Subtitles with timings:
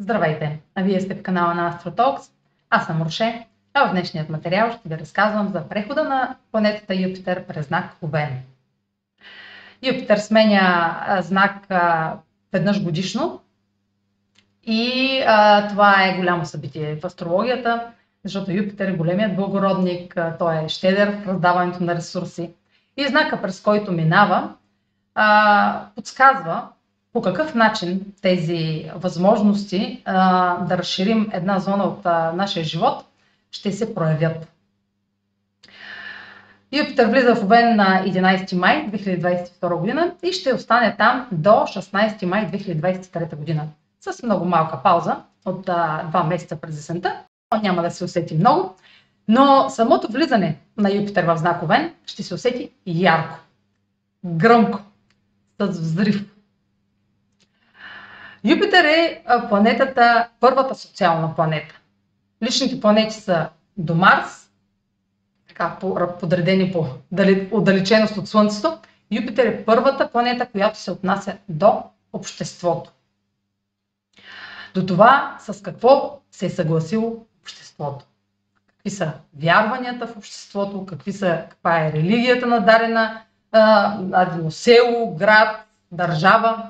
[0.00, 0.60] Здравейте!
[0.74, 2.30] А вие сте в канала на AstroTalks.
[2.70, 7.44] Аз съм Роше, а в днешният материал ще ви разказвам за прехода на планетата Юпитер
[7.44, 8.42] през знак Овен.
[9.82, 11.66] Юпитер сменя знак
[12.52, 13.40] веднъж годишно
[14.64, 17.86] и а, това е голямо събитие в астрологията,
[18.24, 22.50] защото Юпитер е големият благородник, той е щедър в раздаването на ресурси
[22.96, 24.54] и знака през който минава
[25.14, 26.68] а, подсказва
[27.18, 33.04] по какъв начин тези възможности а, да разширим една зона от а, нашия живот
[33.50, 34.48] ще се проявят.
[36.72, 42.24] Юпитер влиза в Овен на 11 май 2022 година и ще остане там до 16
[42.24, 43.62] май 2023 година.
[44.00, 47.16] С много малка пауза от а, 2 месеца през есента.
[47.62, 48.74] Няма да се усети много,
[49.28, 53.38] но самото влизане на Юпитер в знак Овен ще се усети ярко,
[54.24, 54.80] гръмко,
[55.60, 56.37] с взрив.
[58.48, 61.80] Юпитер е планетата, първата социална планета.
[62.42, 64.50] Личните планети са до Марс,
[65.48, 65.76] така
[66.20, 66.86] подредени по
[67.50, 68.78] отдалеченост от Слънцето.
[69.10, 72.92] Юпитер е първата планета, която се отнася до обществото.
[74.74, 78.04] До това с какво се е съгласило обществото.
[78.66, 83.20] Какви са вярванията в обществото, какви са, каква е религията на дарена,
[84.00, 86.67] дадено село, град, държава.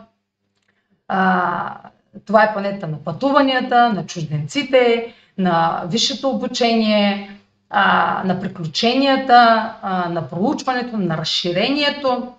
[1.09, 1.91] А,
[2.27, 7.39] това е планета на пътуванията, на чужденците, на висшето обучение,
[7.71, 12.33] а, на приключенията, а, на проучването, на разширението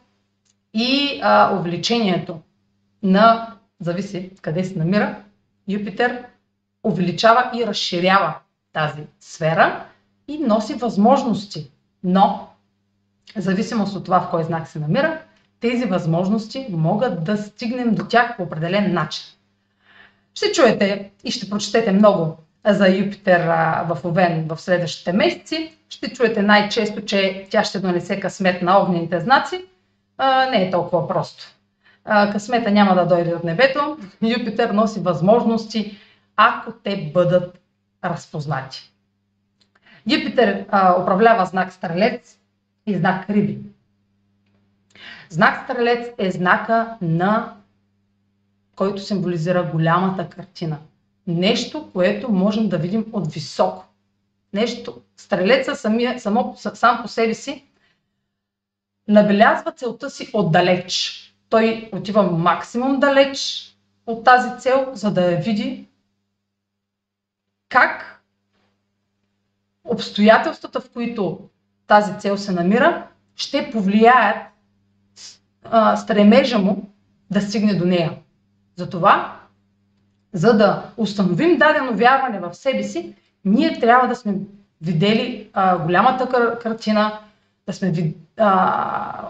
[0.73, 2.39] и а, увеличението
[3.03, 5.15] на, зависи къде се намира,
[5.67, 6.23] Юпитер
[6.83, 8.33] увеличава и разширява
[8.73, 9.85] тази сфера
[10.27, 11.71] и носи възможности.
[12.03, 12.47] Но,
[13.35, 15.21] зависимост от това в кой знак се намира,
[15.59, 19.23] тези възможности могат да стигнем до тях по определен начин.
[20.33, 23.47] Ще чуете и ще прочетете много за Юпитер
[23.87, 25.77] в Овен в следващите месеци.
[25.89, 29.65] Ще чуете най-често, че тя ще донесе късмет на огнените знаци.
[30.51, 31.43] Не е толкова просто.
[32.31, 33.97] Късмета няма да дойде от небето.
[34.21, 35.97] Юпитер носи възможности,
[36.35, 37.61] ако те бъдат
[38.03, 38.91] разпознати.
[40.07, 40.65] Юпитер
[41.01, 42.37] управлява знак Стрелец
[42.85, 43.57] и знак Риби.
[45.29, 47.55] Знак Стрелец е знака на
[48.75, 50.77] който символизира голямата картина.
[51.27, 53.85] Нещо, което можем да видим от високо.
[54.53, 57.65] Нещо, стрелеца самия, само, сам по себе си
[59.07, 61.15] набелязва целта си отдалеч.
[61.49, 63.65] Той отива максимум далеч
[64.05, 65.87] от тази цел, за да я види
[67.69, 68.23] как
[69.83, 71.39] обстоятелствата, в които
[71.87, 74.37] тази цел се намира, ще повлияят
[75.63, 76.89] а, стремежа му
[77.31, 78.11] да стигне до нея.
[78.75, 79.35] Затова,
[80.33, 83.15] за да установим дадено вярване в себе си,
[83.45, 84.35] ние трябва да сме
[84.81, 87.19] видели а, голямата кар- картина,
[87.67, 89.29] да сме ви, а,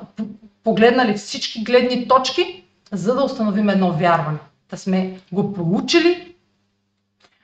[0.63, 4.39] погледнали всички гледни точки, за да установим едно вярване.
[4.69, 6.35] Да сме го проучили,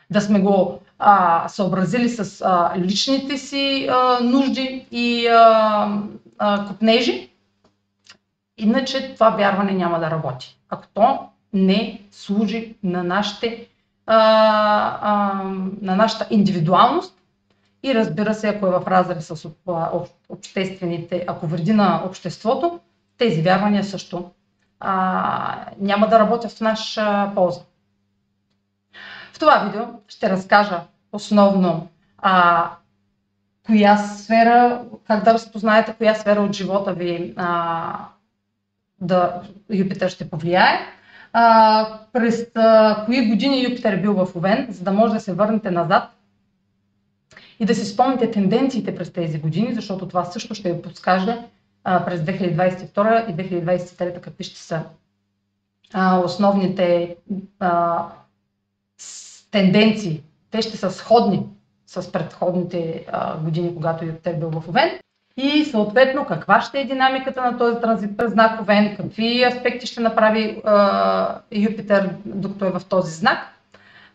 [0.10, 6.02] да сме го а, съобразили с а, личните си а, нужди и а,
[6.38, 7.30] а, купнежи
[8.58, 10.60] Иначе това вярване няма да работи.
[10.70, 13.68] Ако то не служи на, нашите,
[14.06, 14.18] а,
[15.02, 15.44] а,
[15.82, 17.18] на нашата индивидуалност
[17.84, 19.50] и разбира се, ако е в разрез с
[20.30, 22.80] обществените, ако вреди на обществото,
[23.18, 24.32] тези вярвания също
[24.80, 27.62] а, няма да работят в наша полза.
[29.34, 31.88] В това видео ще разкажа основно
[32.18, 32.70] а,
[33.66, 38.06] коя сфера, как да разпознаете коя сфера от живота ви а,
[39.02, 40.80] да Юпитер ще повлияе.
[41.34, 45.34] А, през а, кои години Юпитер е бил в Овен, за да може да се
[45.34, 46.04] върнете назад
[47.60, 51.38] и да си спомните тенденциите през тези години, защото това също ще ви подскаже
[51.84, 54.84] а, през 2022 и 2023 какви ще са
[55.94, 57.16] а, основните
[57.60, 58.06] а,
[59.52, 60.24] тенденции.
[60.52, 61.46] Те ще са сходни
[61.88, 65.00] с предходните а, години, когато Юпитер е бил в Овен
[65.38, 70.02] и съответно каква ще е динамиката на този транзит през знак Овен, какви аспекти ще
[70.02, 73.38] направи а, Юпитер, докато е в този знак.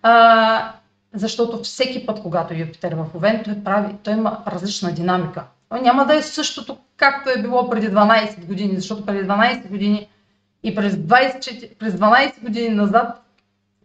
[0.03, 0.73] А,
[1.15, 5.45] защото всеки път, когато Юпитер е в Овен, той, прави, той има различна динамика.
[5.69, 10.09] Той няма да е същото, както е било преди 12 години, защото преди 12 години
[10.63, 13.23] и през, 20, през 12 години назад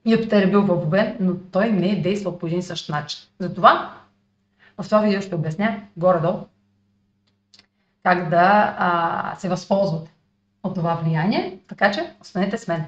[0.05, 3.19] Юпитер е бил в Овен, но той не е действал по един същ начин.
[3.39, 3.93] Затова
[4.77, 6.39] в това видео ще обясня горе-долу
[8.05, 10.11] как да а, се възползвате
[10.63, 11.59] от това влияние.
[11.67, 12.85] Така че останете с мен.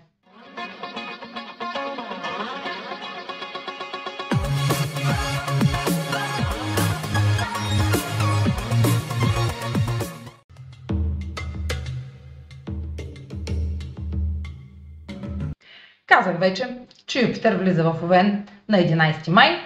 [16.06, 19.60] Казах вече, че Юпитер влиза в Овен на 11 май,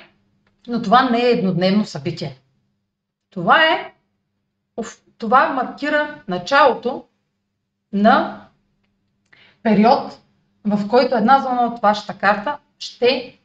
[0.68, 2.38] но това не е еднодневно събитие.
[3.30, 3.94] Това е
[5.22, 7.06] това маркира началото
[7.94, 8.46] на
[9.64, 10.20] период,
[10.66, 13.40] в който една зона от вашата карта ще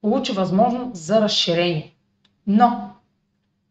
[0.00, 1.94] получи възможност за разширение.
[2.46, 2.90] Но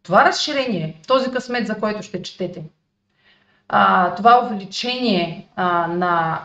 [0.03, 2.63] това разширение, този късмет, за който ще четете,
[4.17, 5.47] това увеличение
[5.89, 6.41] на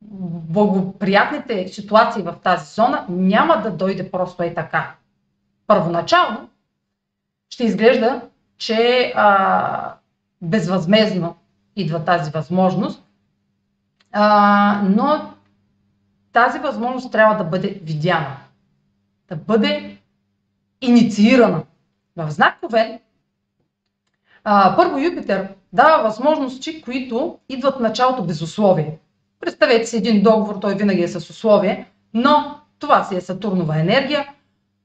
[0.00, 4.94] благоприятните ситуации в тази зона няма да дойде просто е така.
[5.66, 6.48] Първоначално
[7.50, 8.20] ще изглежда,
[8.58, 9.94] че а,
[10.42, 11.36] безвъзмезно
[11.76, 13.04] идва тази възможност,
[14.12, 15.32] а, но
[16.32, 18.36] тази възможност трябва да бъде видяна,
[19.28, 19.98] да бъде
[20.80, 21.62] инициирана.
[22.16, 22.98] В знак Овен,
[24.76, 28.98] първо Юпитер дава възможности, които идват в началото без условие.
[29.40, 34.28] Представете си един договор, той винаги е с условие, но това си е Сатурнова енергия.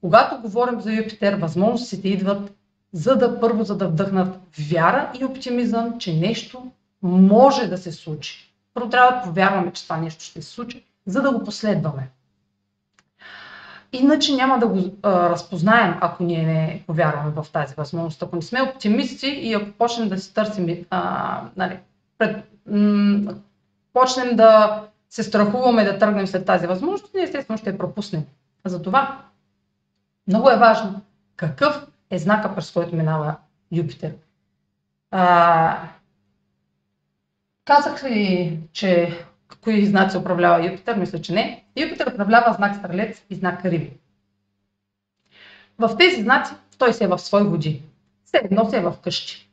[0.01, 2.51] Когато говорим за Юпитер, възможностите идват
[2.93, 4.39] за да първо за да вдъхнат
[4.69, 6.71] вяра и оптимизъм, че нещо
[7.01, 8.53] може да се случи.
[8.73, 12.09] Първо трябва да повярваме, че това нещо ще се случи, за да го последваме.
[13.91, 18.23] Иначе няма да го а, разпознаем, ако ние не повярваме в тази възможност.
[18.23, 21.79] Ако не сме оптимисти и ако почнем да си търсим, а, нали,
[22.17, 23.33] пред, м-
[23.93, 28.23] почнем да се страхуваме да тръгнем след тази възможност, ние естествено ще я пропуснем.
[28.65, 29.21] Затова
[30.27, 31.01] много е важно
[31.35, 33.35] какъв е знака, през който минава
[33.71, 34.13] Юпитер.
[35.11, 35.89] А,
[37.65, 39.19] казах ли, че
[39.63, 40.95] кои знаци управлява Юпитер?
[40.95, 41.65] Мисля, че не.
[41.75, 43.93] Юпитер управлява знак Стрелец и знак Риби.
[45.79, 47.83] В тези знаци той се е в свои води.
[48.25, 49.49] Все едно се е в къщи.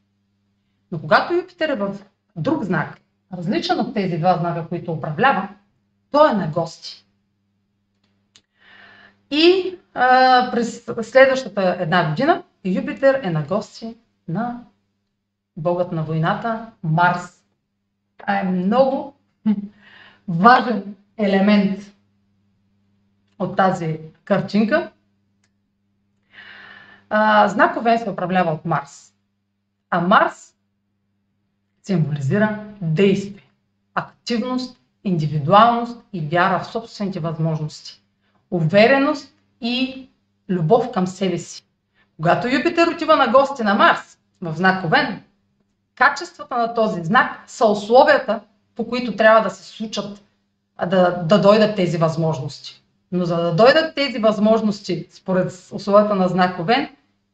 [0.93, 1.97] Но когато Юпитер е в
[2.37, 3.01] друг знак,
[3.33, 5.49] различен от тези два знака, които управлява,
[6.11, 7.06] той е на гости.
[9.31, 13.97] И а, през следващата една година Юпитер е на гости
[14.29, 14.61] на
[15.57, 17.45] богът на войната Марс.
[18.19, 19.15] Това е много
[20.29, 21.81] важен елемент
[23.39, 24.93] от тази картинка.
[27.11, 29.13] А, знак се управлява от Марс.
[29.91, 30.55] А Марс
[31.83, 33.51] символизира действие,
[33.95, 38.03] активност, индивидуалност и вяра в собствените възможности,
[38.57, 40.09] увереност и
[40.49, 41.63] любов към себе си.
[42.17, 45.23] Когато Юпитер отива на гости на Марс в знак Овен,
[45.95, 48.41] качествата на този знак са условията,
[48.77, 50.23] по които трябва да се случат,
[50.87, 52.83] да, да дойдат тези възможности.
[53.13, 56.89] Но за да дойдат тези възможности според условията на знак Овен,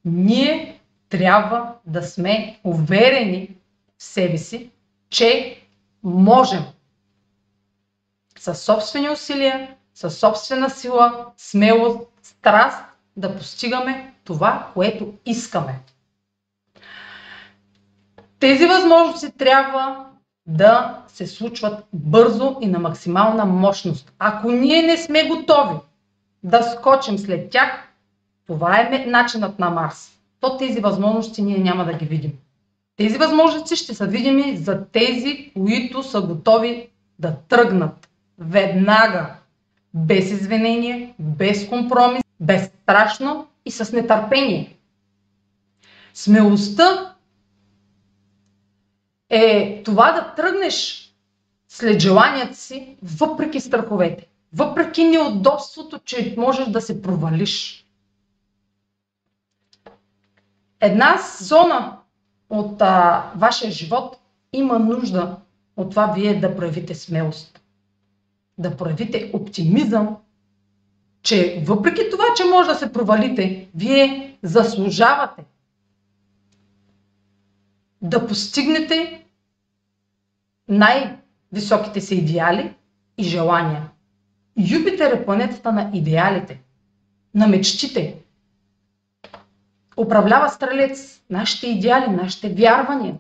[0.05, 3.57] ние трябва да сме уверени
[3.99, 4.71] в себе си,
[5.11, 5.59] че
[6.03, 6.63] можем
[8.39, 12.85] със собствени усилия, със собствена сила, смелост, страст
[13.17, 15.79] да постигаме това, което искаме.
[18.39, 20.06] Тези възможности трябва
[20.47, 24.13] да се случват бързо и на максимална мощност.
[24.19, 25.75] Ако ние не сме готови
[26.43, 27.89] да скочим след тях,
[28.46, 30.13] това е начинът на Марс.
[30.41, 32.32] То тези възможности ние няма да ги видим.
[32.96, 38.08] Тези възможности ще са видими за тези, които са готови да тръгнат
[38.39, 39.34] веднага,
[39.94, 44.77] без извинение, без компромис, безстрашно и с нетърпение.
[46.15, 47.15] Смелостта
[49.31, 51.08] е това да тръгнеш
[51.69, 57.87] след желанията си, въпреки страховете, въпреки неудобството, че можеш да се провалиш.
[60.81, 61.99] Една зона
[62.51, 64.17] от а, вашия живот
[64.53, 65.37] има нужда
[65.77, 67.62] от това вие да проявите смелост,
[68.59, 70.17] да проявите оптимизъм
[71.23, 75.44] че въпреки това, че може да се провалите, вие заслужавате
[78.03, 79.25] да постигнете
[80.69, 82.75] най-високите си идеали
[83.19, 83.91] и желания.
[84.71, 86.61] Юпитер е планетата на идеалите,
[87.35, 88.17] на мечтите.
[89.97, 93.15] Управлява стрелец, нашите идеали, нашите вярвания.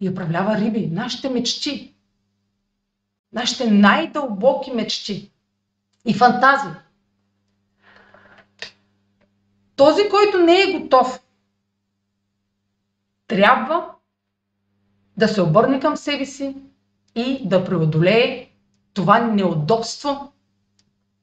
[0.00, 1.94] И управлява риби, нашите мечти.
[3.32, 5.30] Нашите най-дълбоки мечти
[6.04, 6.70] и фантазии.
[9.76, 11.20] Този, който не е готов,
[13.26, 13.88] трябва
[15.16, 16.56] да се обърне към себе си
[17.14, 18.48] и да преодолее
[18.94, 20.32] това неудобство,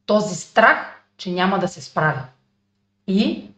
[0.05, 2.19] този страх, че няма да се справи.
[3.07, 3.49] И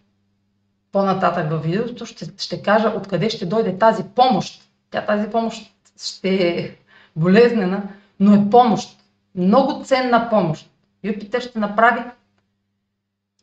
[0.91, 4.69] по-нататък във видеото ще, ще кажа откъде ще дойде тази помощ.
[4.91, 5.71] Тя тази помощ
[6.03, 6.75] ще е
[7.15, 7.83] болезнена,
[8.19, 8.99] но е помощ.
[9.35, 10.69] много ценна помощ.
[11.03, 12.03] Юпитер ще направи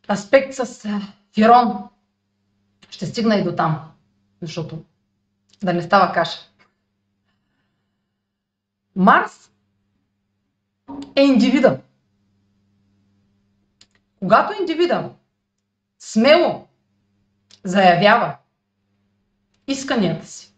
[0.09, 0.89] аспект с
[1.35, 1.89] Хирон.
[2.89, 3.91] Ще стигна и до там,
[4.41, 4.83] защото
[5.63, 6.39] да не става каша.
[8.95, 9.51] Марс
[11.15, 11.79] е индивида.
[14.19, 15.09] Когато индивида
[15.99, 16.67] смело
[17.63, 18.37] заявява
[19.67, 20.53] исканията си,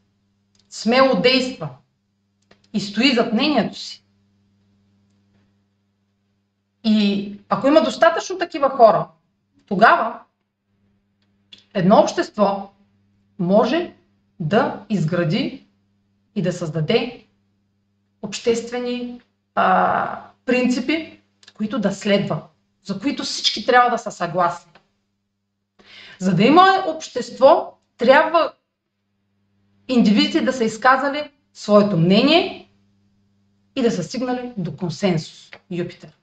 [0.70, 1.70] смело действа
[2.74, 4.04] и стои зад мнението си,
[6.84, 9.08] и ако има достатъчно такива хора,
[9.68, 10.20] тогава
[11.74, 12.72] едно общество
[13.40, 13.94] може
[14.40, 15.68] да изгради
[16.36, 17.26] и да създаде
[18.22, 19.22] обществени
[19.56, 21.22] а, принципи,
[21.58, 22.42] които да следва,
[22.84, 24.72] за които всички трябва да са съгласни.
[26.20, 28.54] За да има общество, трябва
[29.88, 32.70] индивидите да са изказали своето мнение
[33.76, 35.52] и да са стигнали до консенсус.
[35.72, 36.19] Юпитер.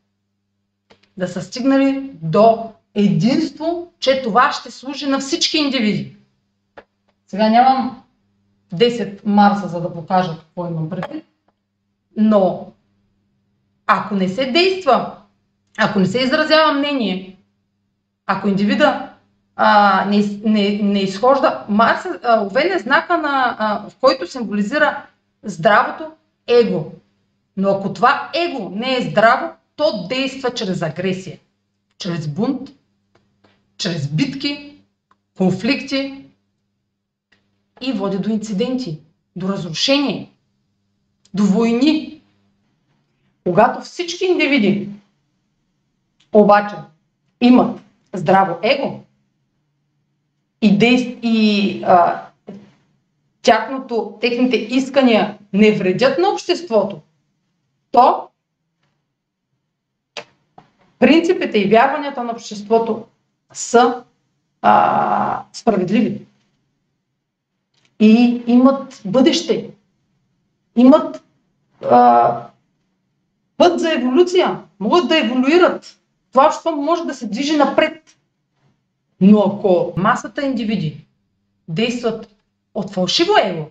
[1.16, 6.16] Да са стигнали до единство, че това ще служи на всички индивиди.
[7.26, 8.02] Сега нямам
[8.74, 11.24] 10 Марса, за да покажа какво имам предвид,
[12.16, 12.72] но
[13.86, 15.16] ако не се действа,
[15.78, 17.36] ако не се изразява мнение,
[18.26, 19.08] ако индивида
[19.56, 22.04] а, не, не, не изхожда, Марс
[22.40, 25.02] Овен е знака, на, а, в който символизира
[25.42, 26.10] здравото
[26.46, 26.92] его.
[27.56, 31.38] Но ако това его не е здраво, то действа чрез агресия,
[31.98, 32.70] чрез бунт,
[33.78, 34.76] чрез битки,
[35.36, 36.24] конфликти
[37.80, 39.00] и води до инциденти,
[39.36, 40.30] до разрушение,
[41.34, 42.20] до войни.
[43.44, 44.88] Когато всички индивиди
[46.32, 46.74] обаче
[47.40, 47.80] имат
[48.14, 49.00] здраво его
[50.62, 51.18] и, действ...
[51.22, 52.26] и а,
[53.42, 57.00] тяхното, техните искания не вредят на обществото,
[57.90, 58.25] то
[60.98, 63.04] принципите и вярванията на обществото
[63.52, 64.04] са
[64.62, 66.22] а, справедливи.
[68.00, 69.70] И имат бъдеще.
[70.76, 71.24] Имат
[71.90, 72.42] а,
[73.56, 74.60] път за еволюция.
[74.80, 75.98] Могат да еволюират.
[76.32, 78.16] Това общество може да се движи напред.
[79.20, 81.06] Но ако масата индивиди
[81.68, 82.28] действат
[82.74, 83.66] от фалшиво его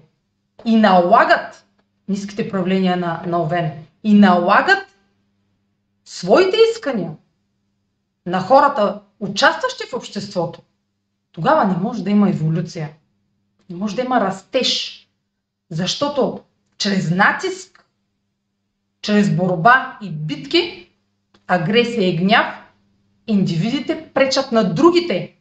[0.65, 1.65] и налагат
[2.07, 3.71] ниските правления на, на Овен
[4.03, 4.84] и налагат
[6.05, 7.11] своите искания
[8.25, 10.61] на хората, участващи в обществото,
[11.31, 12.89] тогава не може да има еволюция.
[13.69, 15.01] Не може да има растеж.
[15.69, 16.39] Защото
[16.77, 17.89] чрез натиск,
[19.01, 20.89] чрез борба и битки,
[21.47, 22.55] агресия и гняв,
[23.27, 25.35] индивидите пречат на другите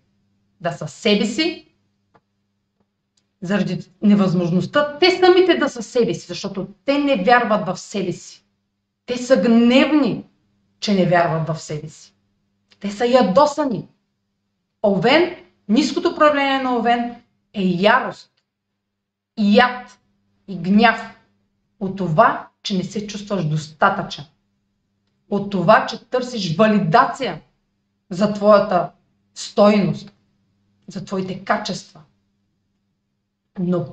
[0.60, 1.66] да са себе си,
[3.42, 8.44] заради невъзможността те самите да са себе си, защото те не вярват в себе си.
[9.06, 10.24] Те са гневни,
[10.84, 12.14] че не вярват в себе си.
[12.80, 13.88] Те са ядосани.
[14.82, 15.36] Овен,
[15.68, 17.22] ниското управление на Овен
[17.54, 18.32] е ярост,
[19.38, 19.98] яд,
[20.48, 21.20] и гняв
[21.80, 24.24] от това, че не се чувстваш достатъчен.
[25.30, 27.40] От това, че търсиш валидация
[28.10, 28.90] за твоята
[29.34, 30.12] стойност,
[30.86, 32.00] за твоите качества.
[33.58, 33.86] Но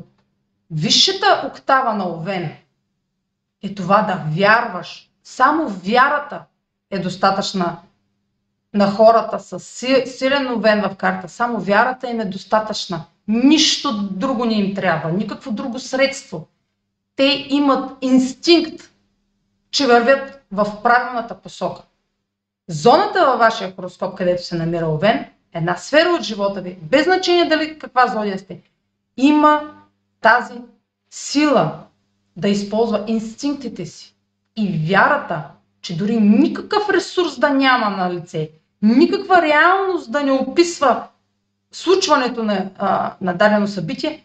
[0.71, 2.55] висшата октава на Овен
[3.61, 5.11] е това да вярваш.
[5.23, 6.45] Само вярата
[6.91, 7.77] е достатъчна
[8.73, 9.59] на хората с
[10.05, 11.29] силен овен в карта.
[11.29, 13.03] Само вярата им е достатъчна.
[13.27, 16.47] Нищо друго не им трябва, никакво друго средство.
[17.15, 18.91] Те имат инстинкт,
[19.71, 21.81] че вървят в правилната посока.
[22.67, 27.45] Зоната във вашия хороскоп, където се намира Овен, една сфера от живота ви, без значение
[27.45, 28.61] дали каква зодия сте,
[29.17, 29.71] има
[30.21, 30.53] тази
[31.09, 31.79] сила
[32.37, 34.15] да използва инстинктите си
[34.55, 35.43] и вярата,
[35.81, 38.49] че дори никакъв ресурс да няма на лице,
[38.81, 41.03] никаква реалност да не описва
[41.71, 44.23] случването на, а, на дадено събитие,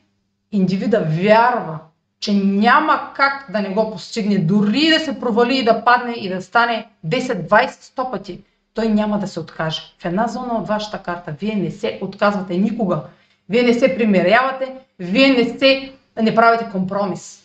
[0.52, 1.78] индивида вярва,
[2.20, 6.28] че няма как да не го постигне, дори да се провали и да падне и
[6.28, 8.42] да стане 10, 20, 100 пъти,
[8.74, 9.82] той няма да се откаже.
[9.98, 13.02] В една зона от вашата карта вие не се отказвате никога.
[13.48, 17.42] Вие не се примирявате, вие не се не правите компромис.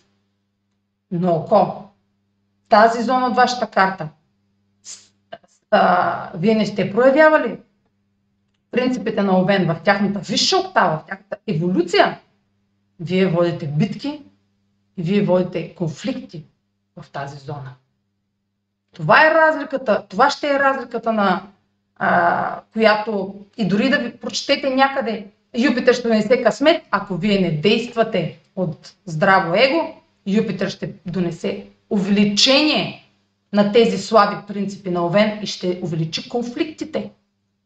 [1.12, 1.91] Но ако
[2.72, 4.10] тази зона от вашата карта
[6.36, 7.58] вие не сте проявявали
[8.72, 12.20] принципите на Овен в тяхната висша октава, в тяхната еволюция,
[13.00, 14.22] вие водите битки
[14.98, 16.46] и вие водите конфликти
[16.98, 17.76] в тази зона.
[18.96, 21.44] Това е разликата, това ще е разликата на
[21.96, 27.52] а, която и дори да ви прочетете някъде Юпитер ще донесе късмет, ако вие не
[27.52, 33.10] действате от здраво его, Юпитер ще донесе увеличение
[33.54, 37.12] на тези слаби принципи на Овен и ще увеличи конфликтите.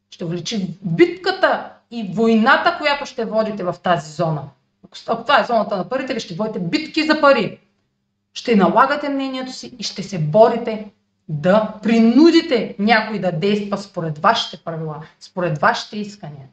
[0.09, 4.43] Ще увеличи битката и войната, която ще водите в тази зона.
[5.07, 7.59] Ако това е зоната на парите, ще водите битки за пари.
[8.33, 10.91] Ще налагате мнението си и ще се борите
[11.29, 16.47] да принудите някой да действа според вашите правила, според вашите искания.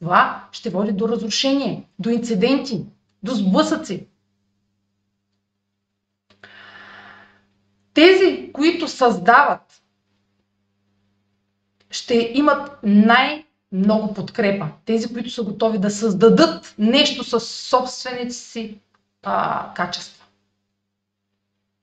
[0.00, 2.84] Това ще води до разрушение, до инциденти,
[3.22, 4.06] до сблъсъци.
[7.98, 9.82] Тези, които създават,
[11.90, 14.66] ще имат най-много подкрепа.
[14.84, 18.78] Тези, които са готови да създадат нещо с собствените си
[19.22, 20.24] а, качества.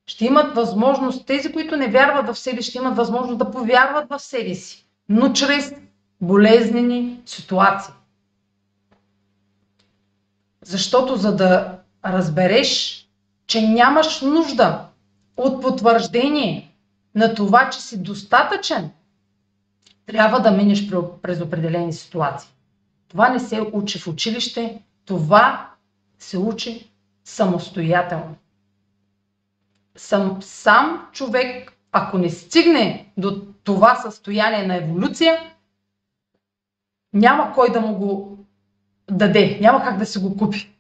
[0.08, 4.20] Ще имат възможност, тези, които не вярват в себе, ще имат възможност да повярват в
[4.20, 5.76] себе си, но чрез
[6.22, 7.94] болезнени ситуации.
[10.62, 13.02] Защото за да разбереш,
[13.48, 14.86] че нямаш нужда
[15.38, 16.72] от потвърждение
[17.16, 18.92] на това, че си достатъчен,
[20.06, 20.90] трябва да минеш
[21.22, 22.50] през определени ситуации.
[23.08, 25.70] Това не се учи в училище, това
[26.20, 26.92] се учи
[27.24, 28.36] самостоятелно.
[29.96, 35.38] Сам, сам човек, ако не стигне до това състояние на еволюция,
[37.14, 38.38] няма кой да му го
[39.12, 40.72] даде, няма как да се го купи.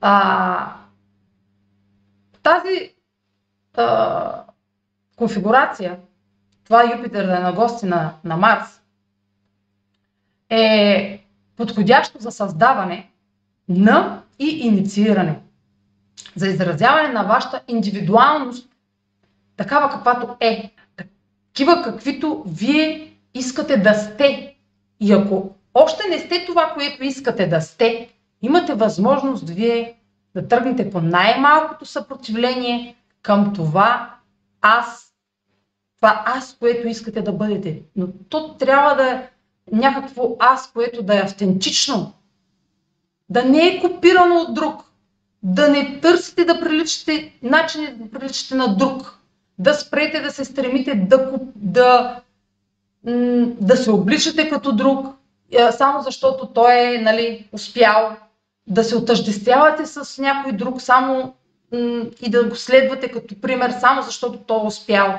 [0.00, 0.79] А,
[2.42, 2.94] тази
[3.76, 4.44] а,
[5.16, 5.98] конфигурация,
[6.64, 8.80] това Юпитер да е на гости на, на Марс,
[10.50, 11.24] е
[11.56, 13.10] подходящо за създаване
[13.68, 15.40] на и иницииране.
[16.36, 18.68] За изразяване на вашата индивидуалност,
[19.56, 24.56] такава каквато е, такива каквито вие искате да сте.
[25.00, 28.08] И ако още не сте това, което искате да сте,
[28.42, 29.99] имате възможност вие
[30.34, 34.14] да тръгнете по най-малкото съпротивление към това
[34.60, 35.14] аз,
[35.96, 37.82] това аз, което искате да бъдете.
[37.96, 39.28] Но то трябва да е
[39.72, 42.12] някакво аз, което да е автентично,
[43.28, 44.84] да не е копирано от друг,
[45.42, 49.18] да не търсите да приличате начини да приличате на друг,
[49.58, 52.20] да спрете да се стремите да, да,
[53.60, 55.06] да се обличате като друг,
[55.70, 58.16] само защото той е нали, успял
[58.70, 61.34] да се отъждествявате с някой друг само
[62.22, 65.18] и да го следвате като пример, само защото той е успял.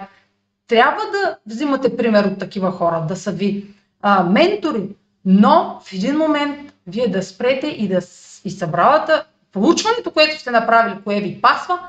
[0.67, 3.65] Трябва да взимате пример от такива хора, да са ви
[4.01, 4.89] а, ментори,
[5.25, 8.01] но в един момент вие да спрете и да
[8.45, 11.79] и събралата, проучването, което сте направили, кое ви пасва,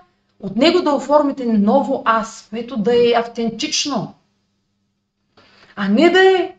[0.40, 4.14] от него да оформите ново аз, което да е автентично,
[5.76, 6.54] а не да е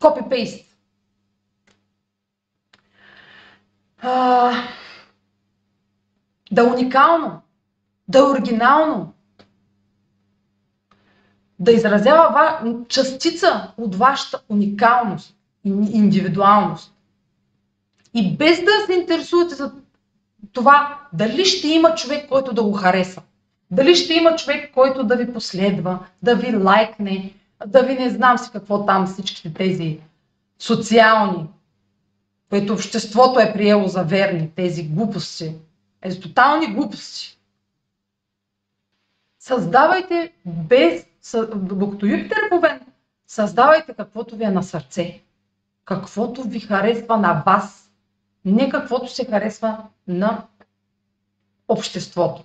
[0.00, 0.67] копи-пейст.
[4.02, 4.52] А,
[6.52, 7.40] да е уникално,
[8.08, 9.12] да е оригинално,
[11.58, 15.36] да изразява частица от вашата уникалност
[15.92, 16.94] индивидуалност.
[18.14, 19.72] И без да се интересувате за
[20.52, 23.22] това дали ще има човек, който да го хареса,
[23.70, 27.34] дали ще има човек, който да ви последва, да ви лайкне,
[27.66, 30.00] да ви не знам си какво там всичките тези
[30.58, 31.46] социални
[32.50, 35.54] което обществото е приело за верни, тези глупости,
[36.02, 37.38] е тотални глупости.
[39.38, 41.06] Създавайте без,
[41.54, 42.80] докато Юпитер е повен,
[43.26, 45.20] създавайте каквото ви е на сърце,
[45.84, 47.90] каквото ви харесва на вас,
[48.44, 50.46] не каквото се харесва на
[51.68, 52.44] обществото.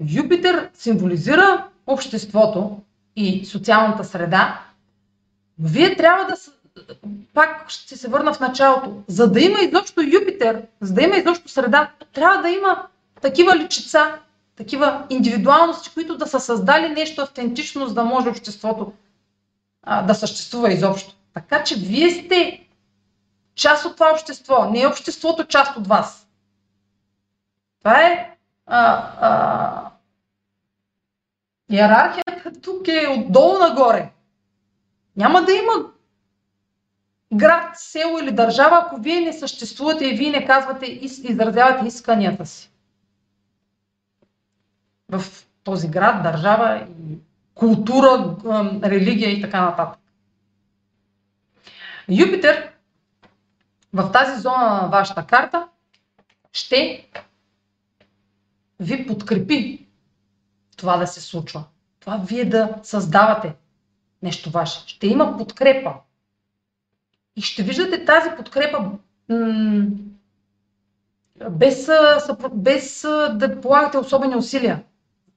[0.00, 2.80] Юпитер символизира обществото
[3.16, 4.64] и социалната среда,
[5.58, 6.36] но вие трябва да
[7.34, 9.02] пак ще се върна в началото.
[9.06, 12.86] За да има изобщо Юпитер, за да има изобщо среда, трябва да има
[13.22, 14.18] такива личица,
[14.56, 18.92] такива индивидуалности, които да са създали нещо автентично, за да може обществото
[19.82, 21.14] а, да съществува изобщо.
[21.34, 22.66] Така че вие сте
[23.54, 26.28] част от това общество, не е обществото част от вас.
[27.78, 28.36] Това е
[28.66, 29.90] а, а,
[31.70, 34.10] иерархията тук е отдолу нагоре.
[35.16, 35.72] Няма да има
[37.34, 42.46] град, село или държава, ако вие не съществувате и вие не казвате и изразявате исканията
[42.46, 42.70] си.
[45.08, 45.22] В
[45.64, 46.86] този град, държава,
[47.54, 48.36] култура,
[48.84, 49.98] религия и така нататък.
[52.08, 52.72] Юпитер
[53.92, 55.68] в тази зона на вашата карта
[56.52, 57.08] ще
[58.80, 59.86] ви подкрепи
[60.76, 61.64] това да се случва.
[62.00, 63.54] Това вие да създавате
[64.22, 64.88] нещо ваше.
[64.88, 65.94] Ще има подкрепа.
[67.38, 68.78] И ще виждате тази подкрепа
[71.50, 71.90] без,
[72.52, 74.82] без да полагате особени усилия.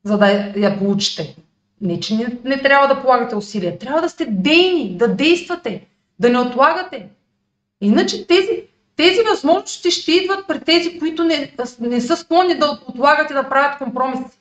[0.04, 1.36] за да я получите.
[1.82, 3.80] Не, че не, не трябва да полагате усилия.
[3.80, 5.88] Трябва да сте дейни, да действате,
[6.20, 7.10] да не отлагате.
[7.82, 8.64] Иначе тези,
[8.96, 13.50] тези възможности ще идват при тези, които не, не са склонни да отлагат и да
[13.50, 14.40] правят компромиси.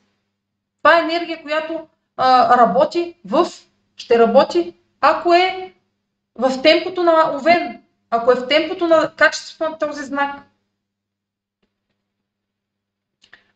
[0.82, 1.80] Това е енергия, която
[2.16, 3.46] а, работи в,
[3.96, 5.74] ще работи, ако е
[6.40, 10.46] в темпото на Овен, ако е в темпото на качеството на този знак.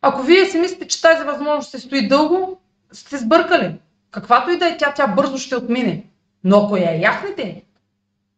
[0.01, 3.79] Ако вие си мислите, че тази възможност се стои дълго, сте сбъркали.
[4.11, 6.05] Каквато и да е тя, тя бързо ще отмине.
[6.43, 7.63] Но ако я яхнете,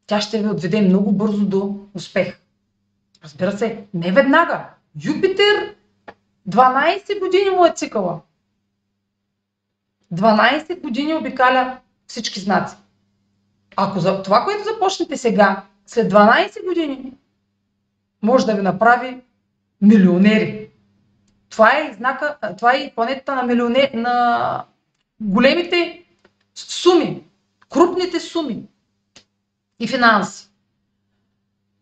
[0.07, 2.39] тя ще ви отведе много бързо до успех.
[3.23, 4.69] Разбира се, не веднага.
[5.05, 5.75] Юпитер
[6.49, 8.21] 12 години му е цикъла.
[10.13, 12.75] 12 години обикаля всички знаци.
[13.79, 17.13] Ако за това, което започнете сега, след 12 години,
[18.21, 19.17] може да ви направи
[19.81, 20.69] милионери.
[21.49, 24.63] Това е, знака, това е планетата на, милионер, на
[25.21, 26.03] големите
[26.55, 27.23] суми,
[27.69, 28.63] крупните суми
[29.79, 30.49] и финанси.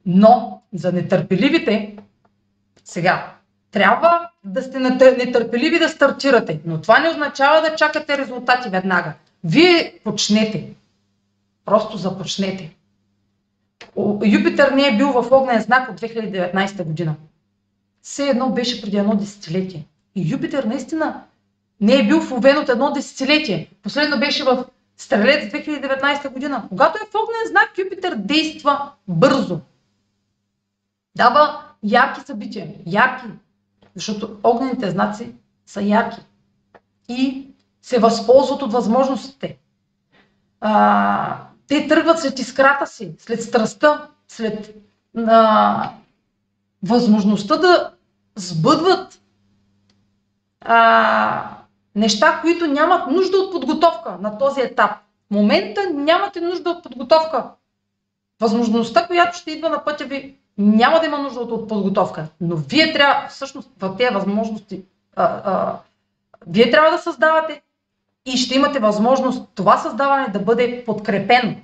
[0.05, 1.97] Но за нетърпеливите,
[2.83, 3.33] сега,
[3.71, 9.13] трябва да сте нетърпеливи да стартирате, но това не означава да чакате резултати веднага.
[9.43, 10.75] Вие почнете.
[11.65, 12.75] Просто започнете.
[14.25, 17.15] Юпитер не е бил в огнен знак от 2019 година.
[18.01, 19.87] Все едно беше преди едно десетилетие.
[20.15, 21.21] И Юпитер наистина
[21.81, 23.69] не е бил в Овен от едно десетилетие.
[23.83, 24.65] Последно беше в
[24.97, 26.65] Стрелец 2019 година.
[26.69, 29.59] Когато е в огнен знак, Юпитер действа бързо.
[31.15, 32.73] Дава ярки събития.
[32.85, 33.25] Ярки.
[33.95, 35.31] Защото огнените знаци
[35.65, 36.21] са ярки.
[37.09, 37.47] И
[37.81, 39.57] се възползват от възможностите.
[40.61, 44.75] А, те тръгват след искрата си, след страстта, след
[45.27, 45.89] а,
[46.83, 47.91] възможността да
[48.35, 49.21] сбъдват
[50.61, 51.49] а,
[51.95, 54.91] неща, които нямат нужда от подготовка на този етап.
[55.31, 57.49] В момента нямате нужда от подготовка.
[58.41, 62.27] Възможността, която ще идва на пътя ви, няма да има нужда от подготовка.
[62.41, 64.83] Но вие трябва, всъщност, в тези възможности,
[65.15, 65.79] а, а,
[66.47, 67.61] вие трябва да създавате
[68.25, 71.55] и ще имате възможност това създаване да бъде подкрепено,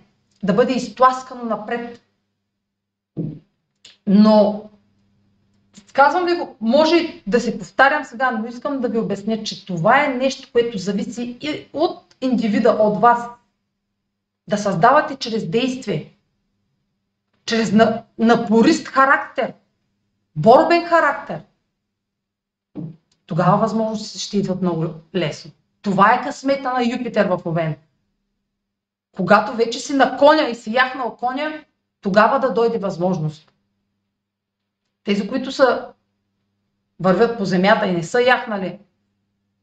[0.43, 2.01] да бъде изтласкано напред.
[4.07, 4.63] Но
[5.93, 10.05] Казвам ви го, може да се повтарям сега, но искам да ви обясня, че това
[10.05, 13.27] е нещо, което зависи и от индивида, от вас.
[14.47, 16.13] Да създавате чрез действие,
[17.45, 17.73] чрез
[18.17, 19.53] напорист характер,
[20.35, 21.41] борбен характер.
[23.25, 25.51] Тогава възможности ще идват много лесно.
[25.81, 27.75] Това е късмета на Юпитер в Овен.
[29.15, 31.63] Когато вече си на коня и си яхнал коня,
[32.01, 33.53] тогава да дойде възможност.
[35.03, 35.87] Тези, които са
[36.99, 38.79] вървят по земята и не са яхнали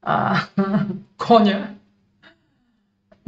[0.02, 0.40] а,
[1.18, 1.74] коня,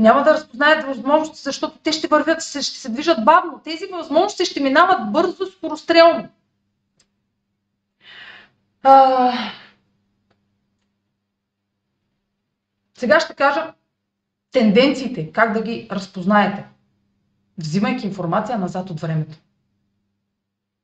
[0.01, 3.61] няма да разпознаят възможности, защото те ще вървят, ще се движат бавно.
[3.65, 6.29] Тези възможности ще минават бързо, скорострелно.
[8.83, 9.33] А...
[13.01, 13.73] Сега ще кажа
[14.53, 16.65] тенденциите, как да ги разпознаете,
[17.59, 19.37] взимайки информация назад от времето.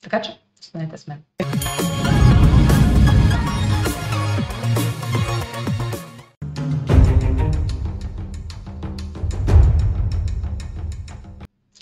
[0.03, 1.23] Така че, останете с мен.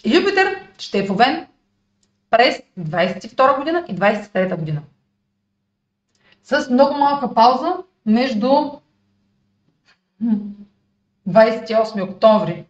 [0.05, 1.47] Юпитер ще е в Овен
[2.31, 4.83] през 22 година и 23 година.
[6.42, 8.51] С много малка пауза между
[11.28, 12.64] 28 октомври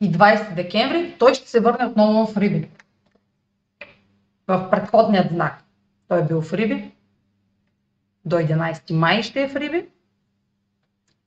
[0.00, 2.68] и 20 декември, той ще се върне отново в Риби.
[4.46, 5.64] В предходният знак.
[6.08, 6.90] Той е бил в Риби.
[8.24, 9.86] До 11 май ще е в Риби.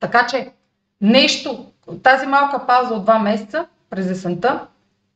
[0.00, 0.52] Така че
[1.00, 4.66] нещо, тази малка пауза от 2 месеца през есента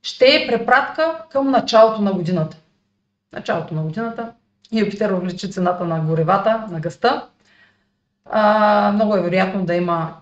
[0.02, 2.56] ще е препратка към началото на годината.
[3.32, 4.32] Началото на годината
[4.72, 7.28] Юпитер увеличи цената на горевата, на гъста.
[8.30, 10.14] А, много е вероятно да има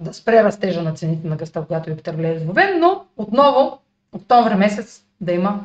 [0.00, 3.78] да спре растежа на цените на гъста, когато Юпитер влезе в Овен, но отново
[4.12, 5.64] октомври месец да има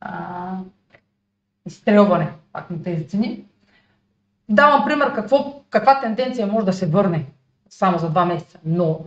[0.00, 0.56] а,
[1.66, 3.44] изстрелване пак на тези цени.
[4.48, 7.26] Давам пример какво, каква тенденция може да се върне
[7.70, 9.00] само за два месеца, но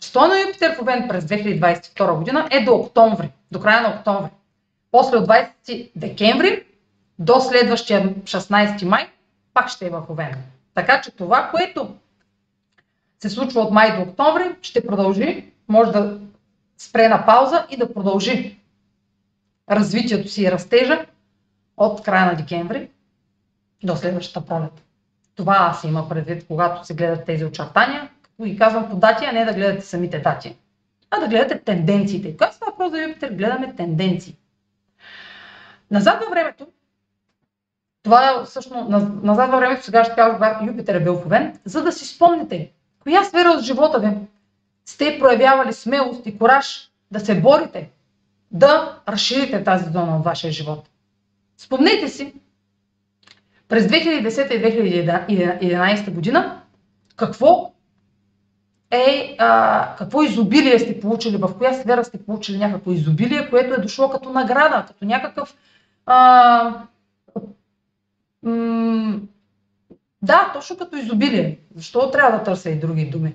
[0.00, 4.30] Сто на Юпитер в Овен през 2022 година е до октомври, до края на октомври.
[4.90, 6.64] После от 20 декември
[7.18, 9.10] до следващия 16 май
[9.54, 10.34] пак ще е в Овен.
[10.74, 11.94] Така че това, което
[13.22, 16.20] се случва от май до октомври, ще продължи, може да
[16.78, 18.58] спре на пауза и да продължи
[19.70, 21.06] развитието си и растежа
[21.76, 22.90] от края на декември
[23.82, 24.82] до следващата пролет.
[25.34, 28.10] Това се има предвид, когато се гледат тези очертания.
[28.44, 30.56] Ги казвам по дати, а не да гледате самите дати,
[31.10, 32.36] а да гледате тенденциите.
[32.36, 34.36] Когато става въпрос за Юпитер, гледаме тенденции.
[35.90, 36.66] Назад във времето,
[38.02, 38.88] това е всъщност
[39.22, 42.72] назад във времето, сега ще кажа, когато Юпитер е бил в за да си спомните,
[43.06, 44.08] коя сфера от живота ви
[44.86, 47.90] сте проявявали смелост и кораж да се борите,
[48.50, 50.88] да разширите тази зона от вашия живот.
[51.56, 52.34] Спомнете си,
[53.68, 54.52] през 2010
[55.28, 56.60] и 2011 година,
[57.16, 57.72] какво
[58.90, 63.80] е, а, какво изобилие сте получили, в коя сфера сте получили някакво изобилие, което е
[63.80, 65.56] дошло като награда, като някакъв
[66.06, 66.84] а,
[68.42, 69.20] м-
[70.22, 71.58] да, точно като изобилие.
[71.74, 73.34] Защо трябва да търся и други думи?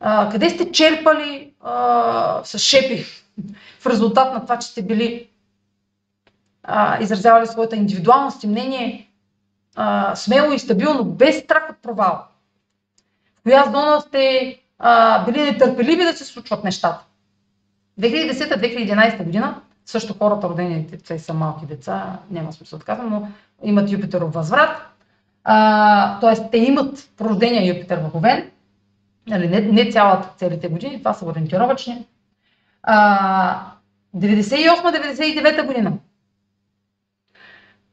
[0.00, 3.04] А, къде сте черпали а, с шепи
[3.80, 5.28] в резултат на това, че сте били
[6.62, 9.10] а, изразявали своята индивидуалност и мнение
[9.76, 12.26] а, смело и стабилно, без страх от провал.
[13.38, 17.04] В коя зона сте а, били нетърпеливи да се случват нещата.
[18.00, 23.28] 2010-2011 година, също хората родени те са малки деца, няма смисъл да казвам, но
[23.62, 24.93] имат Юпитеров възврат.
[26.20, 26.50] т.е.
[26.50, 28.50] те имат порождение Юпитер в Овен,
[29.26, 32.06] нали, не, не цялата, целите години, това са ориентировачни.
[34.16, 35.92] 98-99 година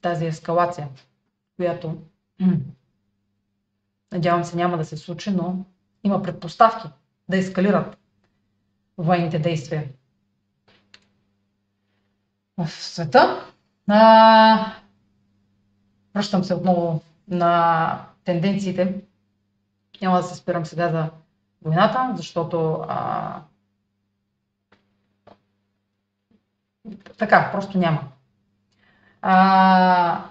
[0.04, 0.90] тази ескалация,
[1.56, 1.98] която
[4.12, 5.66] надявам се няма да се случи, но
[6.04, 6.88] има предпоставки
[7.30, 7.98] да ескалират
[8.98, 9.90] военните действия
[12.58, 13.52] в света.
[13.88, 14.74] А,
[16.16, 19.02] Връщам се отново на тенденциите.
[20.02, 21.10] Няма да се спирам сега за
[21.62, 23.42] войната, защото а,
[27.18, 28.13] така, просто няма.
[29.26, 30.26] А,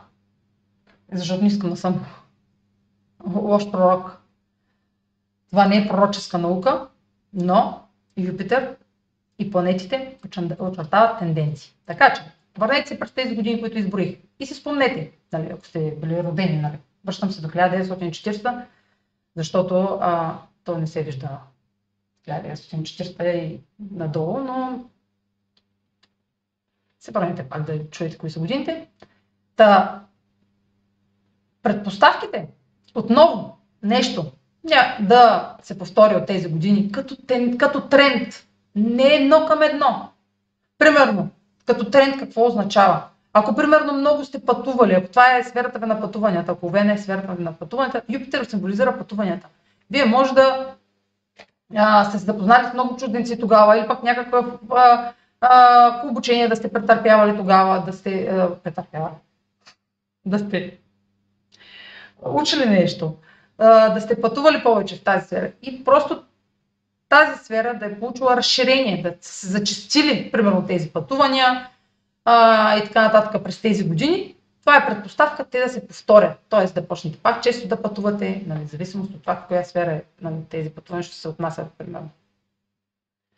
[1.12, 2.04] защото не искам да съм
[3.26, 4.18] лош пророк.
[5.50, 6.88] Това не е пророческа наука,
[7.32, 7.82] но
[8.16, 8.76] Юпитер
[9.38, 10.18] и планетите
[10.58, 11.72] очертават тенденции.
[11.86, 12.22] Така че,
[12.58, 16.56] върнете се през тези години, които изброих и си спомнете, нали, ако сте били родени.
[16.56, 16.78] Нали.
[17.04, 18.64] Връщам се до 1940,
[19.36, 21.38] защото а, то не се вижда
[22.28, 24.84] 1940 и надолу, но
[27.02, 28.86] се правите пак да чуете кои са годините.
[29.56, 30.00] Та,
[31.62, 32.48] предпоставките,
[32.94, 34.32] отново нещо,
[35.00, 40.08] да се повтори от тези години като, тен, като тренд, не е едно към едно.
[40.78, 41.28] Примерно,
[41.66, 43.04] като тренд какво означава?
[43.32, 46.98] Ако, примерно, много сте пътували, ако това е сферата ви на пътуванията, ако Вен е
[46.98, 49.48] сферата ви на пътуванията, Юпитер символизира пътуванията.
[49.90, 50.74] Вие може да
[51.76, 55.12] а, сте се запознали с много чужденци тогава или пък някакъв а,
[55.42, 59.14] а, обучение да сте претърпявали тогава, да сте а, претърпявали,
[60.24, 60.78] да сте.
[62.22, 63.16] Учили нещо,
[63.58, 65.50] а, да сте пътували повече в тази сфера.
[65.62, 66.22] И просто
[67.08, 71.68] тази сфера да е получила разширение, да се зачистили, примерно, тези пътувания,
[72.24, 76.66] а, и така нататък през тези години, това е предпоставка те да се повторят, т.е.
[76.66, 80.36] да почнете пак често да пътувате, нали, зависимост от това в коя сфера е, нали,
[80.50, 82.08] тези пътувания ще се отнасят, примерно.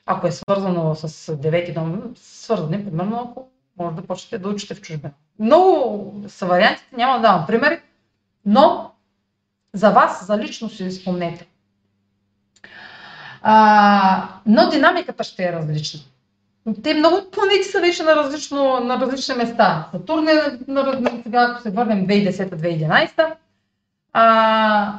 [0.07, 4.81] Ако е свързано с девети дом, свързани, примерно, ако може да почнете да учите в
[4.81, 5.12] чужбина.
[5.38, 7.81] Много са вариантите, няма да давам примери,
[8.47, 8.90] но
[9.73, 11.47] за вас, за лично си спомнете.
[13.43, 16.01] А, но динамиката ще е различна
[16.83, 19.88] те много планети са вече на, различно, на различни места.
[19.93, 20.33] Сатурн е
[20.69, 23.33] на, сега, ако се върнем 2010-2011,
[24.12, 24.99] а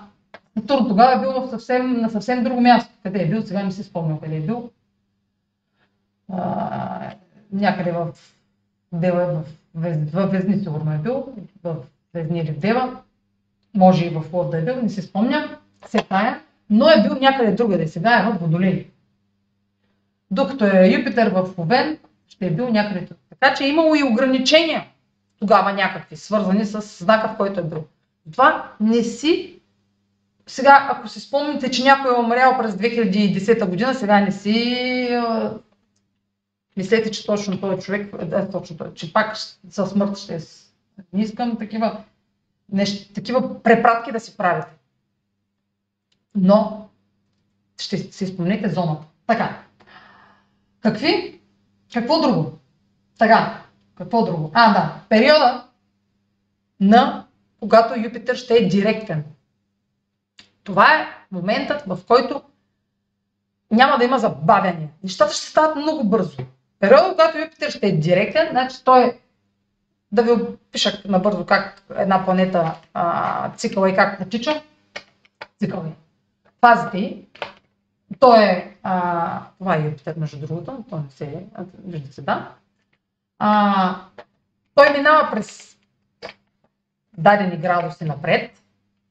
[0.57, 2.91] Сатурн тогава е бил в съвсем, на съвсем друго място.
[3.03, 3.41] Къде е бил?
[3.41, 4.69] Сега не си спомням къде е бил.
[6.33, 7.11] А,
[7.51, 8.07] някъде в
[8.91, 9.43] Дева, в,
[9.75, 11.27] в, в Везни сигурно е бил,
[11.63, 11.75] в
[12.13, 13.01] Везни или в Дева.
[13.75, 15.55] Може и в Лод да е бил, не си спомням.
[15.85, 16.41] Се тая.
[16.69, 17.87] Но е бил някъде другаде.
[17.87, 18.89] Сега е в Водолей.
[20.31, 23.17] Докато е Юпитер в Овен, ще е бил някъде тук.
[23.29, 24.85] Така че е имало и ограничения
[25.39, 27.83] тогава някакви, свързани с знака, в който е бил.
[28.31, 29.59] Това не си
[30.47, 35.07] сега, ако си спомните, че някой е умрял през 2010 година, сега не си
[36.77, 39.37] мислете, че точно този човек, да, точно той, че пак
[39.69, 40.39] със смърт ще е.
[41.13, 42.03] Не искам такива,
[42.71, 44.71] нещ, такива препратки да си правите.
[46.35, 46.89] Но
[47.81, 49.05] ще си спомнете зоната.
[49.27, 49.63] Така.
[50.81, 51.41] Какви?
[51.93, 52.57] Какво друго?
[53.17, 53.63] Така.
[53.95, 54.51] Какво друго?
[54.53, 54.99] А, да.
[55.09, 55.67] Периода
[56.79, 57.25] на
[57.59, 59.23] когато Юпитер ще е директен.
[60.63, 62.41] Това е моментът, в който
[63.71, 64.89] няма да има забавяне.
[65.03, 66.37] Нещата ще стават много бързо.
[66.89, 69.17] Периода, когато Юпитер ще е директен, значи той е
[70.11, 74.61] да ви опиша набързо как една планета а, цикъла и как протича.
[75.59, 75.91] Цикъл е.
[76.61, 77.21] Фазите
[78.19, 81.45] той е, а, това е Юпитер, между другото, то не се,
[81.85, 82.51] вижда се, да.
[83.39, 83.95] А,
[84.75, 85.77] той минава през
[87.17, 88.51] дадени градуси напред,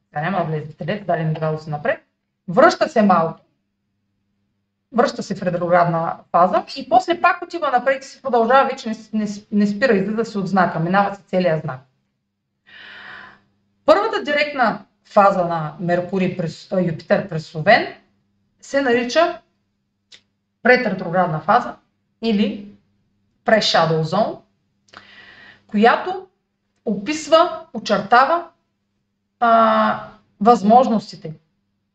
[0.09, 2.05] сега няма да влезе в дадени градуси напред,
[2.49, 3.41] връща се малко,
[4.95, 8.97] връща се в ретроградна фаза и после пак отива напред и се продължава, вече не,
[9.13, 11.81] не, не спира, излиза се от знака, минава се целият знак.
[13.87, 17.87] Първата директна фаза на Меркурий през Юпитер през Овен
[18.61, 19.41] се нарича
[20.63, 21.75] предретроградна фаза
[22.23, 22.69] или
[23.45, 24.39] pre-shadow zone,
[25.67, 26.27] която
[26.85, 28.47] описва, очертава
[29.41, 30.09] а,
[30.41, 31.35] възможностите.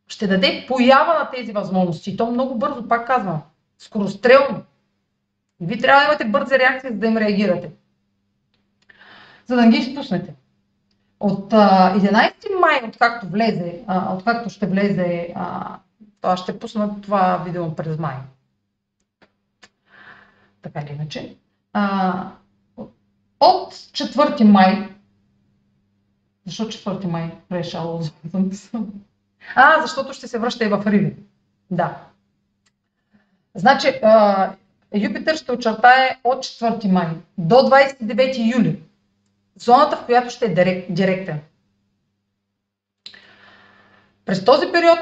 [0.09, 2.11] Ще даде поява на тези възможности.
[2.11, 3.41] И то много бързо, пак казвам,
[3.77, 4.63] скорострелно.
[5.61, 7.71] И ви трябва да имате бърза реакция, за да им реагирате.
[9.45, 10.33] За да ги изпуснете.
[11.19, 15.77] От а, 11 май, откакто влезе, а, откакто ще влезе а,
[16.21, 18.15] аз ще пусна това видео през май.
[20.61, 21.35] Така или иначе.
[21.73, 22.31] А,
[23.39, 24.89] от 4 май,
[26.45, 28.01] защо 4 май решало
[29.55, 31.15] А, защото ще се връща и в Риби.
[31.71, 31.97] Да.
[33.55, 34.51] Значи, а,
[34.95, 38.81] Юпитър ще очертае от 4 май до 29 юли.
[39.55, 41.39] Зоната, в която ще е директен.
[44.25, 44.99] През този период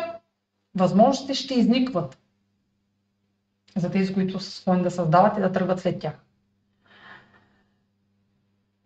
[0.76, 2.18] възможности ще изникват
[3.76, 6.14] за тези, които са склонни да създават и да тръгват след тях.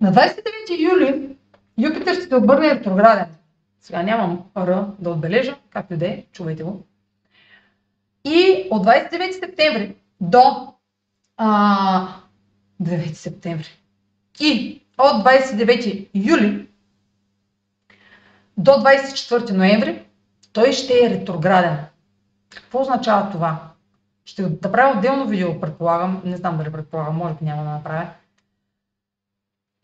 [0.01, 1.37] На 29 юли
[1.77, 3.27] Юпитер ще се обърне ретрограден.
[3.81, 6.85] Сега нямам Р да отбележа, както и да е, чувайте го.
[8.23, 10.73] И от 29 септември до
[11.37, 12.07] а,
[12.81, 13.81] 9 септември
[14.39, 16.67] и от 29 юли
[18.57, 20.05] до 24 ноември
[20.53, 21.77] той ще е ретрограден.
[22.49, 23.71] Какво означава това?
[24.25, 26.21] Ще направя отделно видео, предполагам.
[26.25, 28.07] Не знам дали предполагам, може би няма да направя.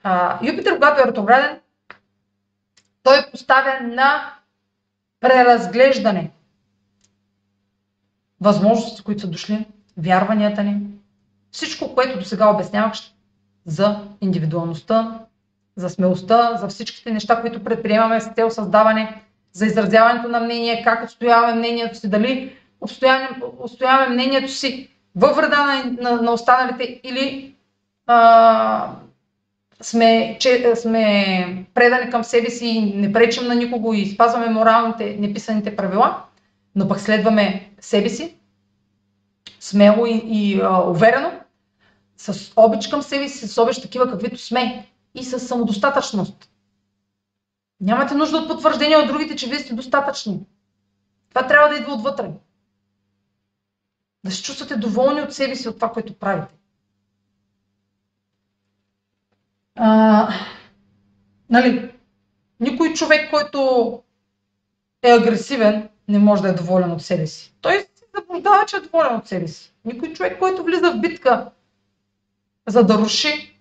[0.04, 1.60] А, Юпитер, когато е ретрограден,
[3.08, 4.34] той поставен на
[5.20, 6.32] преразглеждане.
[8.42, 9.66] Възможности, които са дошли,
[9.98, 10.82] вярванията ни,
[11.52, 12.94] всичко, което до сега обяснявах
[13.66, 15.20] за индивидуалността,
[15.76, 19.22] за смелостта, за всичките неща, които предприемаме с цел създаване
[19.54, 22.58] за изразяването на мнение, как отстояваме мнението си, дали
[23.60, 27.56] отстояваме мнението си във вреда на, на, на останалите или
[28.08, 28.92] а,
[29.82, 35.76] сме, че, сме предани към себе си не пречим на никого и спазваме моралните, неписаните
[35.76, 36.24] правила,
[36.76, 38.38] но пък следваме себе си,
[39.60, 41.32] смело и, и а, уверено,
[42.18, 46.50] с обич към себе си, с обич такива каквито сме и с самодостатъчност.
[47.82, 50.40] Нямате нужда от потвърждение от другите, че вие сте достатъчни.
[51.30, 52.32] Това трябва да идва отвътре.
[54.24, 56.54] Да се чувствате доволни от себе си, от това, което правите.
[59.76, 60.30] А,
[61.50, 61.92] нали,
[62.60, 64.02] никой човек, който
[65.04, 67.54] е агресивен, не може да е доволен от себе си.
[67.62, 69.74] Той се заблуждава, че е доволен от себе си.
[69.86, 71.50] Никой човек, който влиза в битка,
[72.68, 73.60] за да руши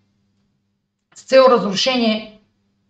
[1.14, 2.36] с цел разрушение,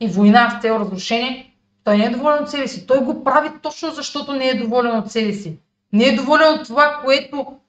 [0.00, 2.86] и война с цел разрушение, той не е доволен от себе си.
[2.86, 5.58] Той го прави точно защото не е доволен от себе си.
[5.92, 7.60] Не е доволен от това, което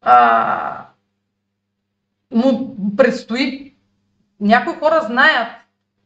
[0.00, 0.86] а,
[2.30, 3.74] му предстои.
[4.40, 5.48] Някои хора знаят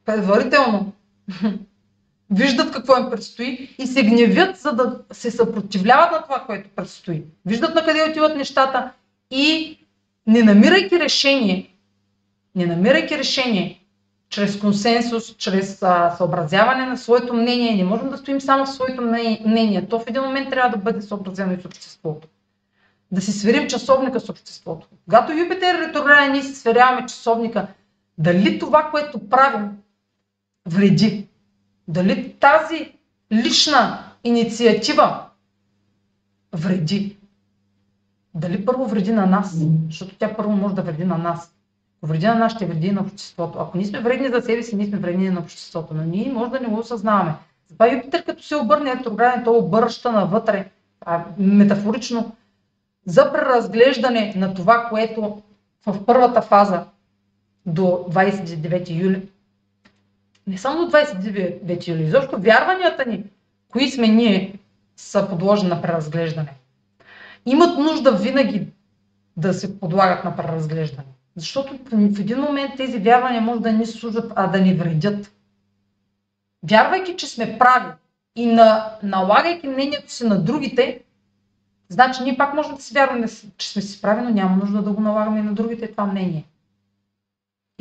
[0.04, 0.92] предварително,
[2.30, 7.22] виждат какво им предстои и се гневят, за да се съпротивляват на това, което предстои.
[7.46, 8.90] Виждат на къде отиват нещата
[9.30, 9.78] и
[10.26, 11.76] не намирайки решение,
[12.54, 13.82] не намирайки решение,
[14.32, 17.76] чрез консенсус, чрез а, съобразяване на своето мнение.
[17.76, 19.02] Не можем да стоим само в своето
[19.46, 19.86] мнение.
[19.88, 22.28] То в един момент трябва да бъде съобразено и с обществото.
[23.10, 24.86] Да си сверим часовника с обществото.
[25.04, 27.66] Когато Юпитер е ретрограден, ние си сверяваме часовника.
[28.18, 29.68] Дали това, което правим,
[30.66, 31.28] вреди?
[31.88, 32.92] Дали тази
[33.32, 35.26] лична инициатива
[36.52, 37.16] вреди.
[38.34, 39.56] Дали първо вреди на нас?
[39.86, 41.54] Защото тя първо може да вреди на нас.
[42.02, 43.58] Вреди на нас, ще вреди на обществото.
[43.58, 45.94] Ако ние сме вредни за себе си, ние сме вредни на обществото.
[45.94, 47.34] Но ние може да не го осъзнаваме.
[47.68, 52.32] Затова Юпитер, като се обърне ретрограден, то обръща навътре, а, метафорично,
[53.06, 55.42] за преразглеждане на това, което
[55.86, 56.84] в първата фаза
[57.66, 59.28] до 29 юли,
[60.46, 63.24] не само до 29 юли, защото вярванията ни,
[63.72, 64.58] кои сме ние,
[64.96, 66.54] са подложени на преразглеждане.
[67.46, 68.66] Имат нужда винаги
[69.36, 71.08] да се подлагат на преразглеждане.
[71.36, 75.32] Защото в един момент тези вярвания може да ни служат, а да ни вредят.
[76.70, 77.92] Вярвайки, че сме прави
[78.36, 81.02] и на, налагайки мнението си на другите,
[81.88, 83.26] значи ние пак можем да си вярваме,
[83.56, 86.44] че сме си прави, но няма нужда да го налагаме и на другите това мнение.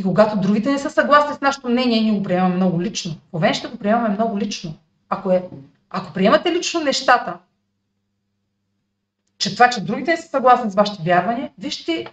[0.01, 3.15] И когато другите не са съгласни с нашето мнение, ние го приемаме много лично.
[3.33, 4.73] Овен ще го приемаме много лично.
[5.09, 5.43] Ако, е,
[5.89, 7.37] ако приемате лично нещата,
[9.37, 12.05] че това, че другите не са съгласни с вашите вярвания, вие ще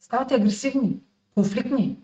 [0.00, 0.96] ставате агресивни,
[1.34, 1.96] конфликтни.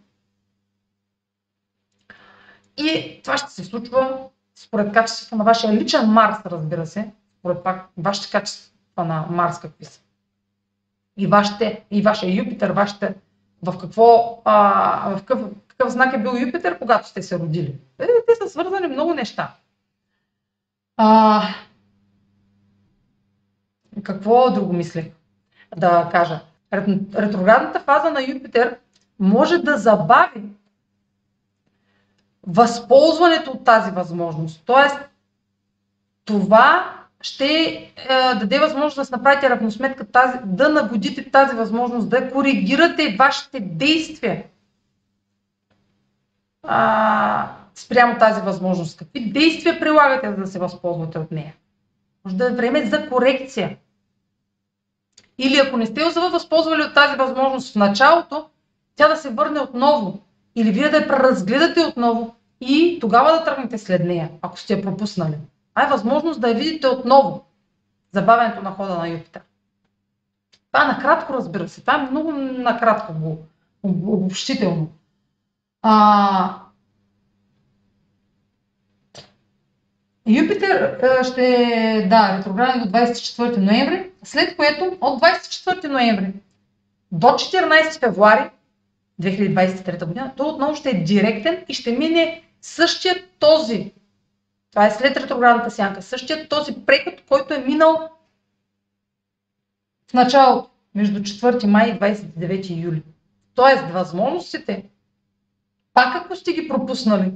[2.76, 4.18] И това ще се случва
[4.54, 9.84] според качеството на вашия личен Марс, разбира се, според пак вашите качества на Марс какви
[9.84, 10.00] са.
[11.16, 13.14] И, вашите, и вашия Юпитер, вашите
[13.62, 17.78] в какво, а, в какъв, какъв знак е бил Юпитер, когато сте се родили.
[17.98, 19.54] Е, те са свързани много неща.
[20.96, 21.42] А,
[24.02, 25.06] какво друго мислех
[25.76, 26.40] да кажа?
[27.14, 28.78] Ретроградната фаза на Юпитер
[29.18, 30.42] може да забави
[32.46, 34.62] възползването от тази възможност.
[34.66, 34.96] Тоест,
[36.24, 37.88] това ще е,
[38.38, 44.44] даде възможност да направите равносметка, тази, да нагодите тази възможност, да коригирате вашите действия
[46.62, 48.98] а, спрямо тази възможност.
[48.98, 51.54] Какви действия прилагате, за да се възползвате от нея?
[52.24, 53.76] Може да е време за корекция.
[55.38, 58.46] Или ако не сте възползвали от тази възможност в началото,
[58.96, 60.18] тя да се върне отново.
[60.56, 64.82] Или вие да я преразгледате отново и тогава да тръгнете след нея, ако сте я
[64.82, 65.34] пропуснали.
[65.74, 67.44] А е възможност да я видите отново.
[68.12, 69.42] Забавянето на хода на Юпитер.
[70.72, 71.80] Това е накратко, разбира се.
[71.80, 73.12] Това е много накратко,
[73.82, 74.88] обобщително.
[75.82, 76.56] А,
[80.26, 86.32] Юпитер ще е да, ретрограден до 24 ноември, след което от 24 ноември
[87.12, 88.50] до 14 февруари
[89.22, 93.92] 2023 година, той отново ще е директен и ще мине същия този,
[94.70, 98.10] това е след ретроградната сянка, същия този преход, който е минал
[100.10, 103.02] в началото, между 4 май и 29 юли.
[103.54, 104.90] Тоест, възможностите,
[105.94, 107.32] пак ако сте ги пропуснали,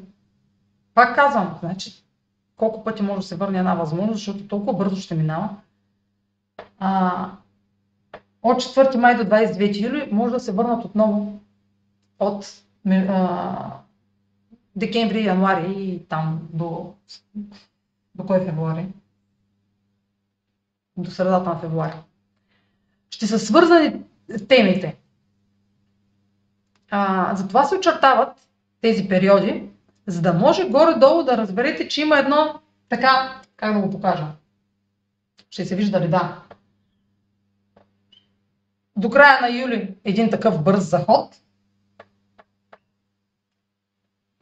[0.95, 2.05] пак казвам, значи
[2.57, 5.49] колко пъти може да се върне една възможност, защото толкова бързо ще минава.
[6.79, 7.31] А,
[8.43, 11.41] от 4 май до 29 юли може да се върнат отново
[12.19, 13.84] от а,
[14.77, 16.95] декември, януари и там до,
[18.15, 18.87] до кой февруари?
[20.97, 21.97] До средата на февруари.
[23.11, 24.03] Ще са свързани
[24.49, 24.97] темите.
[26.91, 28.49] А, затова се очертават
[28.81, 29.69] тези периоди,
[30.07, 34.27] за да може горе-долу да разберете, че има едно така, как да го покажа.
[35.51, 36.43] Ще се вижда ли да.
[38.97, 41.37] До края на юли един такъв бърз заход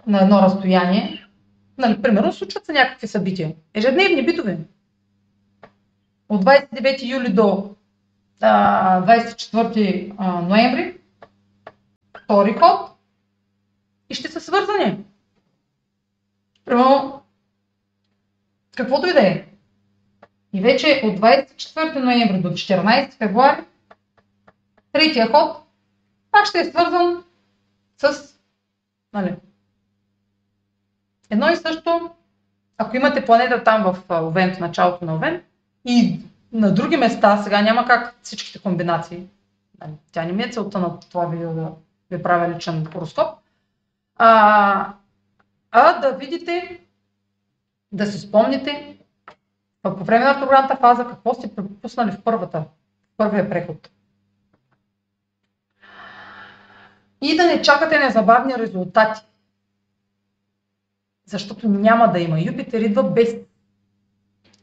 [0.07, 1.27] на едно разстояние.
[1.79, 3.55] Нали, примерно случват се някакви събития.
[3.75, 4.57] Ежедневни битови.
[6.29, 7.75] От 29 юли до
[8.41, 10.99] а, 24 а, ноември
[12.25, 12.91] втори ход
[14.11, 15.05] и ще са свързани.
[16.65, 17.23] Примерно,
[18.77, 19.45] каквото и да е.
[20.53, 23.65] И вече от 24 ноември до 14 февруари,
[24.93, 25.57] третия ход
[26.31, 27.25] пак ще е свързан
[27.97, 28.35] с
[29.13, 29.35] нали,
[31.33, 32.11] едно и също,
[32.79, 35.43] ако имате планета там в Овен, в началото на Овен,
[35.85, 36.21] и
[36.53, 39.27] на други места, сега няма как всичките комбинации.
[39.81, 41.73] Нали, тя не ми е целта на това видео да
[42.11, 43.27] ви правя личен хороскоп.
[44.17, 44.93] А,
[45.71, 46.81] а да видите,
[47.93, 48.97] да си спомните
[49.83, 53.91] по време на програмата фаза какво сте пропуснали в първата, в първия преход.
[57.21, 59.23] И да не чакате незабавни резултати.
[61.27, 62.41] Защото няма да има.
[62.41, 63.35] Юпитер идва без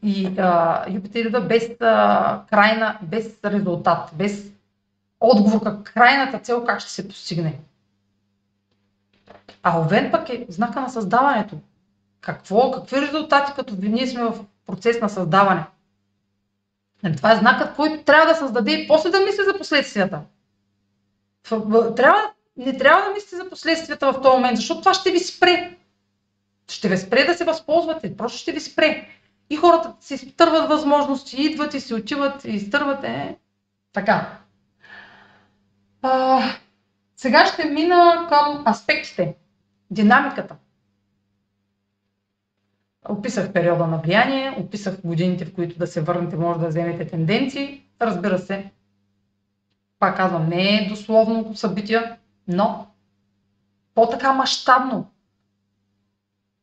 [0.02, 4.52] и а, Юпитер идва без а, крайна, без резултат, без
[5.20, 7.60] отговор как крайната цел как ще се постигне.
[9.62, 11.56] А Овен пък е знака на създаването.
[12.20, 15.64] Какво, какви резултати, като ние сме в процес на създаване.
[17.02, 20.20] Нали, това е знакът, който трябва да създаде и после да мисли за последствията.
[21.96, 25.76] Трябва, не трябва да мислите за последствията в този момент, защото това ще ви спре.
[26.70, 29.08] Ще ви спре да се възползвате, просто ще ви спре.
[29.50, 33.04] И хората си изтърват възможности, идват и си отиват и изтърват.
[33.04, 33.36] Е,
[33.92, 34.38] така.
[36.02, 36.42] А,
[37.16, 39.34] сега ще мина към аспектите.
[39.90, 40.56] Динамиката.
[43.08, 47.84] Описах периода на влияние, описах годините, в които да се върнете, може да вземете тенденции.
[48.00, 48.70] Разбира се,
[49.98, 52.18] пак казвам, не е дословно събитие,
[52.48, 52.86] но
[53.94, 55.10] по-така мащабно.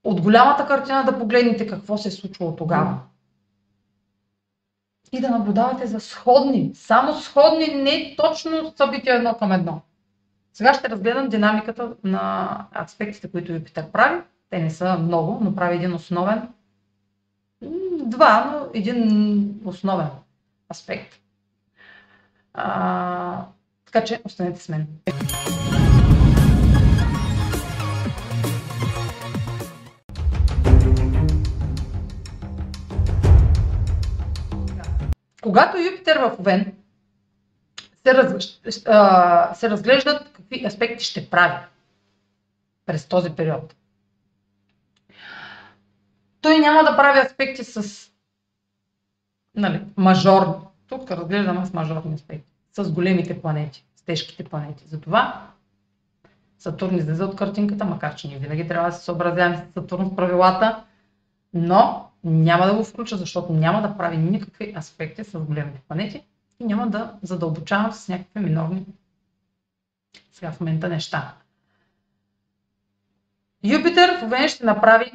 [0.08, 3.00] От голямата картина да погледнете какво се е случвало тогава.
[5.12, 9.82] И да наблюдавате за сходни, само сходни, не точно събития едно към едно.
[10.54, 14.22] Сега ще разгледам динамиката на аспектите, които Юпитер прави.
[14.50, 16.50] Те не са много, но прави един основен.
[18.00, 20.10] Два, но един основен
[20.72, 21.16] аспект.
[22.54, 23.46] А,
[23.86, 24.88] така че останете с мен.
[35.48, 36.74] Когато Юпитер в Овен
[38.04, 38.44] се, раз,
[39.60, 41.58] се разглеждат какви аспекти ще прави
[42.86, 43.76] през този период.
[46.42, 48.08] Той няма да прави аспекти с
[49.56, 50.54] нали, мажорни.
[50.88, 52.52] Тук разглеждаме с мажорни аспекти.
[52.74, 54.84] С големите планети, с тежките планети.
[54.88, 55.48] Затова
[56.60, 60.16] Сатурн излиза от картинката, макар че ние винаги трябва да се съобразяваме с Сатурн в
[60.16, 60.84] правилата,
[61.54, 66.24] но няма да го включа, защото няма да прави никакви аспекти с големите планети
[66.60, 68.86] и няма да задълбочавам с някакви минорни
[70.38, 71.34] сега в момента неща.
[73.64, 75.12] Юпитер в Овен ще направи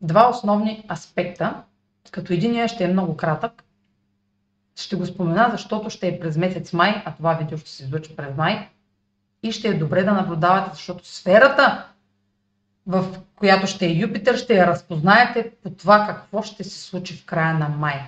[0.00, 1.62] два основни аспекта,
[2.10, 3.64] като единия ще е много кратък.
[4.76, 8.16] Ще го спомена, защото ще е през месец май, а това видео ще се излучи
[8.16, 8.68] през май.
[9.42, 11.88] И ще е добре да наблюдавате, защото сферата,
[12.86, 13.04] в
[13.36, 17.54] която ще е Юпитер, ще я разпознаете по това какво ще се случи в края
[17.54, 18.00] на май.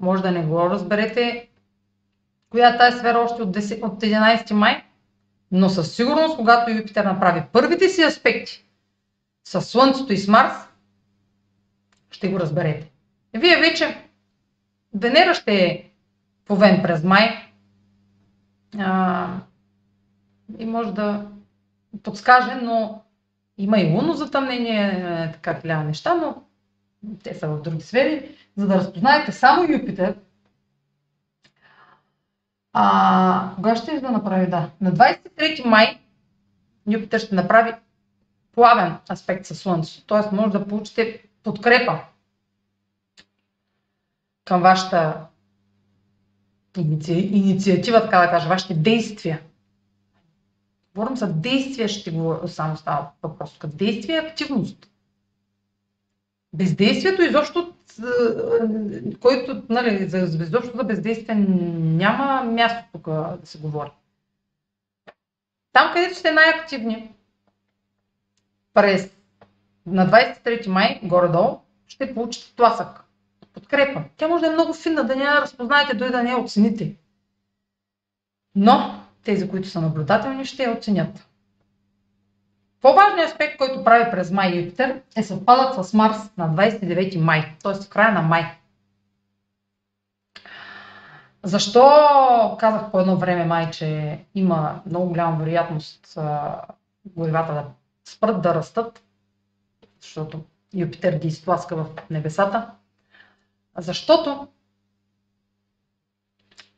[0.00, 1.48] Може да не го разберете
[2.50, 4.84] коя е тази сфера още от, 10, от 11 май,
[5.52, 8.64] но със сигурност, когато Юпитер направи първите си аспекти
[9.44, 10.52] с Слънцето и с Марс,
[12.10, 12.90] ще го разберете.
[13.34, 14.08] Вие вече
[14.94, 15.90] Венера ще е
[16.44, 17.52] повен през май
[18.78, 19.28] а,
[20.58, 21.26] и може да
[22.02, 23.01] подскаже, но
[23.58, 26.42] има и лунно затъмнение, така хиляда неща, но
[27.22, 28.36] те са в други сфери.
[28.56, 30.14] За да разпознаете само Юпитер,
[32.72, 34.50] а, кога ще да направи?
[34.50, 34.70] Да.
[34.80, 35.98] На 23 май
[36.90, 37.72] Юпитер ще направи
[38.52, 40.06] плавен аспект със Слънцето.
[40.06, 40.34] Т.е.
[40.34, 42.00] може да получите подкрепа
[44.44, 45.26] към вашата
[46.76, 47.12] иници...
[47.12, 49.40] инициатива, така да кажа, вашите действия.
[50.94, 53.58] Говорим за действия, ще го само става въпрос.
[53.64, 54.88] Действие е активност.
[56.52, 57.72] Бездействието изобщо,
[59.20, 63.90] който, нали, за, изобщо за бездействие няма място тук да се говори.
[65.72, 67.14] Там, където сте най-активни,
[68.74, 69.10] през
[69.86, 73.04] на 23 май, горе-долу, ще получите тласък.
[73.54, 74.02] Подкрепа.
[74.16, 76.96] Тя може да е много финна, да не я разпознаете, дори да не я оцените.
[78.54, 81.28] Но тези, които са наблюдателни, ще я оценят.
[82.80, 87.74] По-важният аспект, който прави през май Юпитер е съвпадат с Марс на 29 май, т.е.
[87.74, 88.58] в края на май.
[91.42, 96.18] Защо казах по едно време май, че има много голяма вероятност
[97.06, 97.64] горивата да
[98.04, 99.02] спрат да растат,
[100.00, 100.44] защото
[100.74, 102.70] Юпитер ги изтласка в небесата?
[103.78, 104.48] Защото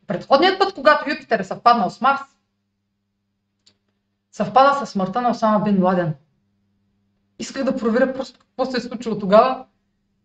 [0.06, 2.20] предходният път, когато Юпитер е съвпаднал с Марс,
[4.34, 6.14] съвпада с смъртта на Осама Бин Ладен.
[7.38, 9.66] Исках да проверя просто какво се е случило тогава.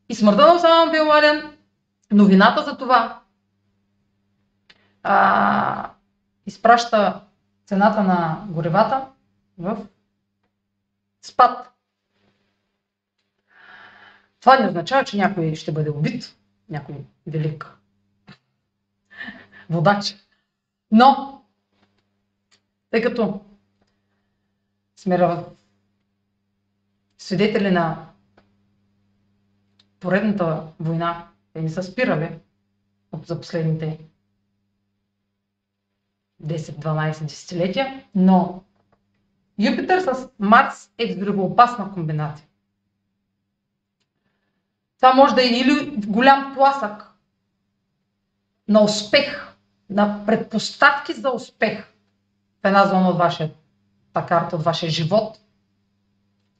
[0.09, 1.57] И смъртта на Осама Бин Ладен,
[2.11, 3.21] новината за това,
[5.03, 5.91] а,
[6.45, 7.21] изпраща
[7.65, 9.05] цената на горевата
[9.57, 9.77] в
[11.21, 11.71] спад.
[14.39, 16.35] Това не означава, че някой ще бъде убит,
[16.69, 16.95] някой
[17.27, 17.77] велик
[19.69, 20.15] водач.
[20.91, 21.41] Но,
[22.91, 23.41] тъй като
[24.99, 25.45] сме
[27.17, 28.05] свидетели на
[29.99, 31.27] поредната война.
[31.53, 32.39] Те не са спирали
[33.11, 33.99] от за последните
[36.43, 38.63] 10-12 десетилетия, но
[39.59, 42.47] Юпитер с Марс е взривоопасна комбинация.
[44.97, 47.11] Това може да е или голям тласък
[48.67, 49.53] на успех,
[49.89, 51.85] на предпоставки за успех
[52.61, 53.51] в една зона от вашия
[54.25, 55.39] карта, от вашия живот.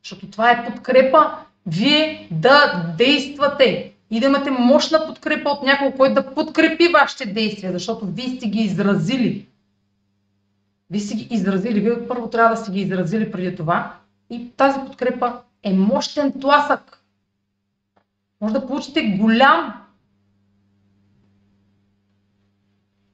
[0.03, 1.31] Защото това е подкрепа
[1.65, 7.71] вие да действате и да имате мощна подкрепа от някой, който да подкрепи вашите действия,
[7.71, 9.47] защото вие сте ги изразили.
[10.89, 11.79] Вие сте ги изразили.
[11.79, 13.95] Вие първо трябва да сте ги изразили преди това.
[14.29, 17.03] И тази подкрепа е мощен тласък.
[18.41, 19.73] Може да получите голям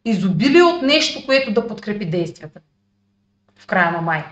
[0.06, 2.60] изобилие от нещо, което да подкрепи действията
[3.60, 4.26] в края на май.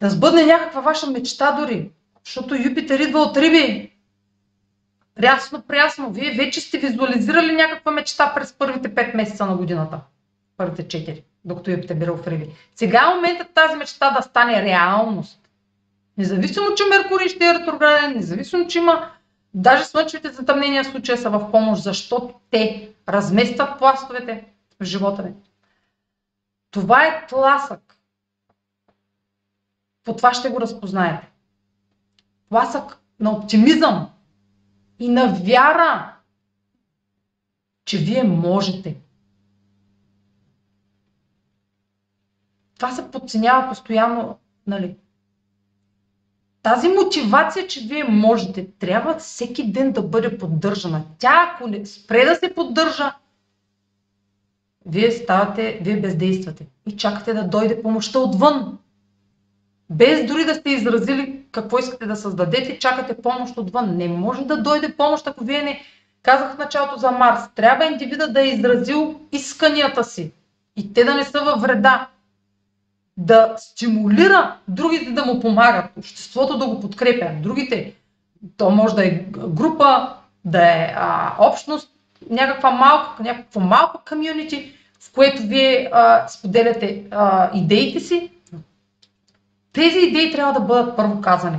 [0.00, 1.90] Да сбъдне някаква ваша мечта дори,
[2.24, 3.92] защото Юпитер идва от риби.
[5.14, 6.10] Прясно, прясно.
[6.10, 10.00] Вие вече сте визуализирали някаква мечта през първите 5 месеца на годината.
[10.56, 12.48] Първите 4, докато Юпитер бира в риби.
[12.76, 15.38] Сега е моментът тази мечта да стане реалност.
[16.18, 19.10] Независимо, че Меркурий ще е ретрограден, независимо, че има
[19.54, 24.44] даже слънчевите затъмнения в случая са в помощ, защото те разместват пластовете
[24.80, 25.30] в живота ви.
[26.72, 27.98] Това е тласък.
[30.04, 31.30] По това ще го разпознаете.
[32.48, 34.10] Тласък на оптимизъм
[34.98, 36.16] и на вяра,
[37.84, 38.96] че вие можете.
[42.74, 44.96] Това се подценява постоянно, нали?
[46.62, 51.04] Тази мотивация, че вие можете, трябва всеки ден да бъде поддържана.
[51.18, 53.14] Тя, ако не спре да се поддържа,
[54.86, 58.78] вие ставате, вие бездействате и чакате да дойде помощта отвън.
[59.90, 63.96] Без дори да сте изразили какво искате да създадете, чакате помощ отвън.
[63.96, 65.80] Не може да дойде помощ, ако вие не
[66.22, 67.40] казах в началото за Марс.
[67.54, 70.32] Трябва индивида да е изразил исканията си
[70.76, 72.08] и те да не са във вреда
[73.16, 77.94] да стимулира другите да му помагат, обществото да го подкрепя, другите,
[78.56, 79.10] то може да е
[79.48, 81.91] група, да е а, общност,
[82.32, 88.30] някаква малка, някакво малко комьюнити, в което вие а, споделяте а, идеите си.
[89.72, 91.58] Тези идеи трябва да бъдат първо казани.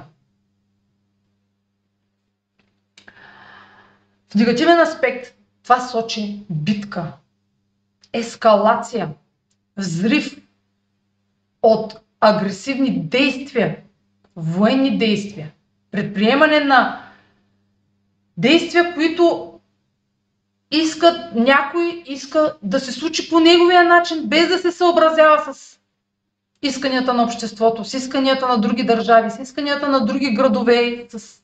[4.31, 7.11] В негативен аспект това сочи битка,
[8.13, 9.09] ескалация,
[9.77, 10.37] взрив,
[11.63, 13.77] от агресивни действия,
[14.35, 15.51] военни действия,
[15.91, 17.01] предприемане на
[18.37, 19.52] действия, които
[20.73, 25.79] искат, някой иска да се случи по неговия начин, без да се съобразява с
[26.61, 31.41] исканията на обществото, с исканията на други държави, с исканията на други градове, с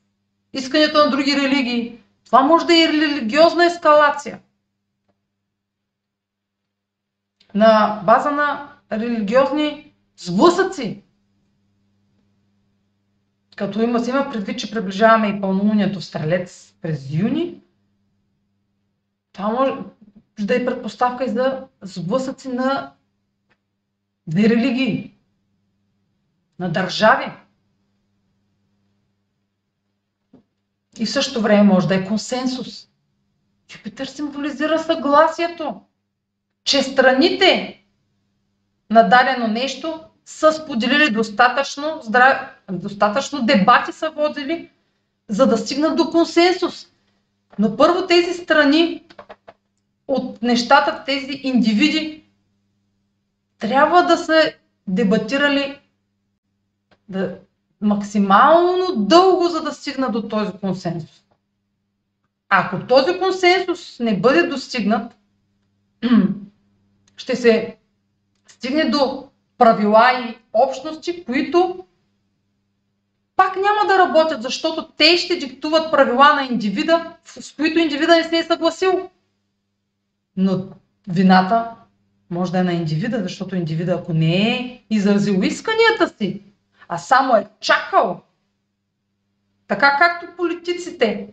[0.53, 1.99] исканията на други религии.
[2.25, 4.39] Това може да е религиозна ескалация.
[7.55, 11.01] На база на религиозни сблъсъци.
[13.55, 17.61] Като има, се има предвид, че приближаваме и пълнолунието в Стрелец през юни,
[19.33, 19.71] това може
[20.39, 22.93] да е предпоставка и за сблъсъци на
[24.27, 25.13] две религии,
[26.59, 27.31] на държави.
[30.99, 32.87] И в същото време може да е консенсус.
[33.75, 35.81] Юпитър символизира съгласието,
[36.63, 37.83] че страните
[38.89, 42.37] на дадено нещо са споделили достатъчно, здрав...
[42.71, 44.71] достатъчно дебати са водили,
[45.27, 46.87] за да стигнат до консенсус.
[47.59, 49.03] Но първо тези страни
[50.07, 52.23] от нещата, тези индивиди,
[53.59, 54.53] трябва да са
[54.87, 55.79] дебатирали
[57.09, 57.37] да,
[57.81, 61.23] максимално дълго, за да стигнат до този консенсус.
[62.49, 65.15] Ако този консенсус не бъде достигнат,
[67.17, 67.77] ще се
[68.47, 71.85] стигне до правила и общности, които
[73.39, 78.23] пак няма да работят, защото те ще диктуват правила на индивида, с които индивида не
[78.23, 79.09] се е съгласил.
[80.37, 80.65] Но
[81.07, 81.71] вината
[82.29, 86.41] може да е на индивида, защото индивида, ако не е изразил исканията си,
[86.87, 88.21] а само е чакал,
[89.67, 91.27] така както политиците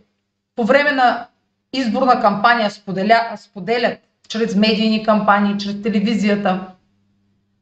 [0.56, 1.26] по време на
[1.72, 3.98] изборна кампания споделя, споделят
[4.28, 6.66] чрез медийни кампании, чрез телевизията,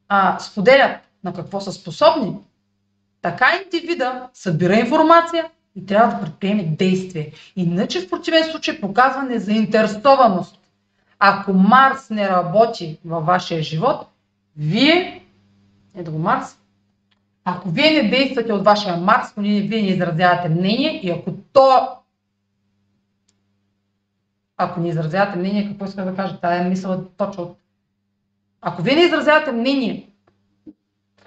[0.08, 2.36] а, споделят на какво са способни,
[3.24, 7.32] така индивида събира информация и трябва да предприеме действие.
[7.56, 10.58] Иначе в противен случай показва незаинтересованост.
[11.18, 14.06] Ако Марс не работи във вашия живот,
[14.56, 15.24] вие,
[15.96, 16.58] ето го Марс,
[17.44, 21.88] ако вие не действате от вашия Марс, вие не изразявате мнение и ако то
[24.56, 26.40] ако не изразявате мнение, какво иска да кажа?
[26.40, 27.56] Тая мисъл е точно
[28.66, 30.13] ако вие не изразявате мнение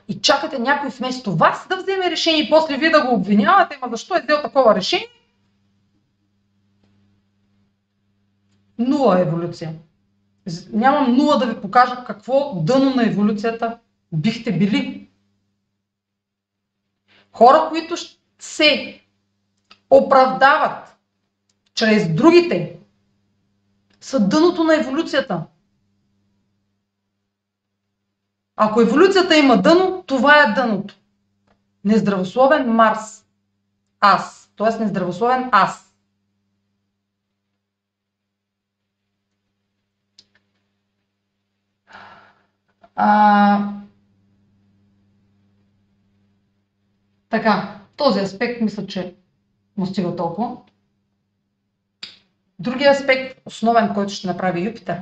[0.07, 3.91] и чакате някой вместо вас да вземе решение и после вие да го обвинявате, ама
[3.91, 5.07] защо е взел такова решение?
[8.79, 9.73] Нула еволюция.
[10.73, 13.79] Нямам нула да ви покажа какво дъно на еволюцията
[14.11, 15.09] бихте били.
[17.31, 17.95] Хора, които
[18.39, 19.01] се
[19.89, 20.97] оправдават
[21.73, 22.77] чрез другите,
[24.01, 25.43] са дъното на еволюцията.
[28.57, 30.95] Ако еволюцията има дъно, това е дъното.
[31.85, 33.25] Нездравословен Марс.
[33.99, 34.51] Аз.
[34.57, 34.83] Т.е.
[34.83, 35.95] нездравословен аз.
[42.95, 43.71] А,
[47.29, 49.15] така, този аспект мисля, че
[49.77, 50.57] му стига толкова.
[52.59, 55.01] Другия аспект, основен, който ще направи Юпитер,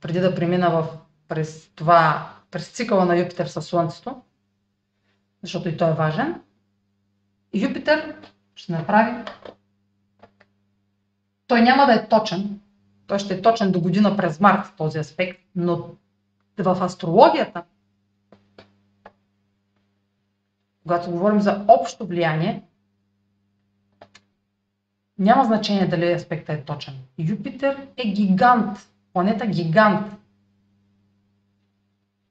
[0.00, 0.88] преди да премина в,
[1.28, 4.22] през това, през цикъла на Юпитер със Слънцето,
[5.42, 6.40] защото и той е важен,
[7.54, 8.16] Юпитер
[8.54, 9.24] ще направи
[11.48, 12.60] той няма да е точен,
[13.06, 15.88] той ще е точен до година през март този аспект, но
[16.58, 17.62] в астрологията,
[20.82, 22.62] когато говорим за общо влияние,
[25.18, 26.94] няма значение дали аспектът е точен.
[27.18, 28.78] Юпитер е гигант,
[29.12, 30.12] планета гигант.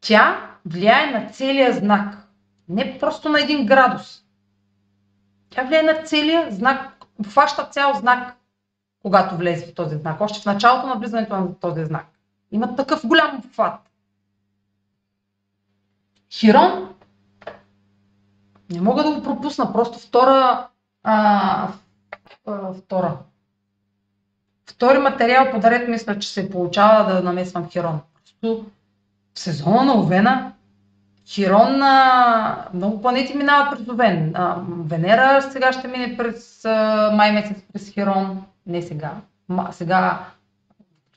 [0.01, 2.27] Тя влияе на целия знак,
[2.69, 4.23] не просто на един градус.
[5.49, 8.35] Тя влияе на целия знак, обхваща цял знак,
[9.01, 12.05] когато влезе в този знак, още в началото на влизането на този знак.
[12.51, 13.79] Има такъв голям обхват.
[16.31, 16.93] Хирон,
[18.69, 20.67] не мога да го пропусна, просто втора,
[21.03, 21.67] а,
[22.77, 23.17] втора.
[24.69, 27.99] Втори материал подарет мисля, че се получава да намесвам Хирон.
[28.13, 28.65] Просто
[29.37, 30.53] в сезона на Овена
[31.27, 34.31] Хирон, а, много планети минават през Овен.
[34.35, 38.43] А, Венера сега ще мине през а, май месец през Хирон.
[38.65, 39.11] Не сега.
[39.49, 40.25] Ма, сега,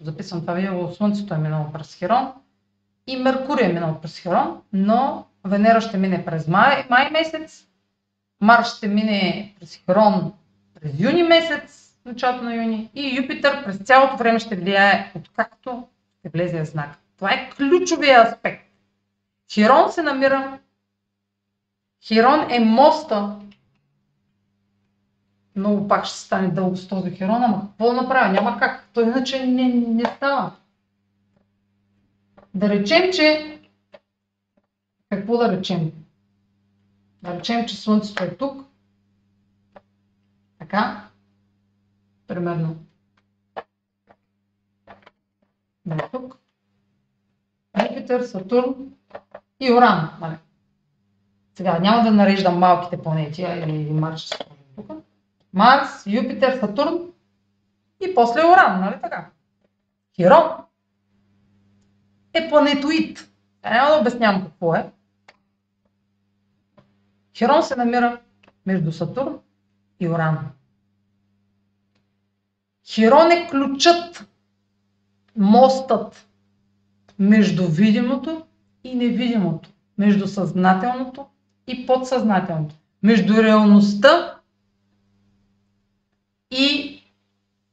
[0.01, 2.33] записвам това видео, Слънцето е минало през Хирон
[3.07, 7.67] и Меркурий е минал през Хирон, но Венера ще мине през май, май месец,
[8.41, 10.33] Марс ще мине през Хирон
[10.81, 16.29] през юни месец, началото на юни и Юпитър през цялото време ще влияе откакто ще
[16.29, 17.00] влезе знак.
[17.21, 18.67] Това е ключовия аспект.
[19.53, 20.59] Хирон се намира.
[22.03, 23.41] Хирон е моста.
[25.57, 28.33] Много пак ще стане дълго с този Хирон, ама какво направя?
[28.33, 28.89] Няма как.
[28.93, 30.53] Той иначе не, не става.
[32.55, 33.59] Да речем, че...
[35.11, 35.93] Какво да речем?
[37.23, 38.65] Да речем, че Слънцето е тук.
[40.59, 41.09] Така.
[42.27, 42.77] Примерно.
[45.87, 46.41] Да е тук.
[47.91, 48.75] Юпитер, Сатурн
[49.61, 50.11] и Оран.
[50.21, 50.37] Нали?
[51.55, 54.31] Сега няма да нареждам малките планети или Марс
[54.77, 54.91] тук.
[55.53, 57.13] Марс, Юпитер, Сатурн
[58.01, 59.31] и после Оран, нали така?
[60.17, 60.51] Хирон
[62.35, 63.31] е планетоид.
[63.65, 64.91] Я няма да обяснявам какво е.
[67.37, 68.21] Хирон се намира
[68.67, 69.39] между Сатурн
[70.01, 70.39] и Оран.
[72.87, 74.29] Хирон е ключът,
[75.37, 76.30] мостът
[77.21, 78.47] между видимото
[78.85, 81.27] и невидимото, между съзнателното
[81.67, 84.39] и подсъзнателното, между реалността
[86.51, 86.97] и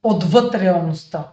[0.04, 1.32] отвъд реалността.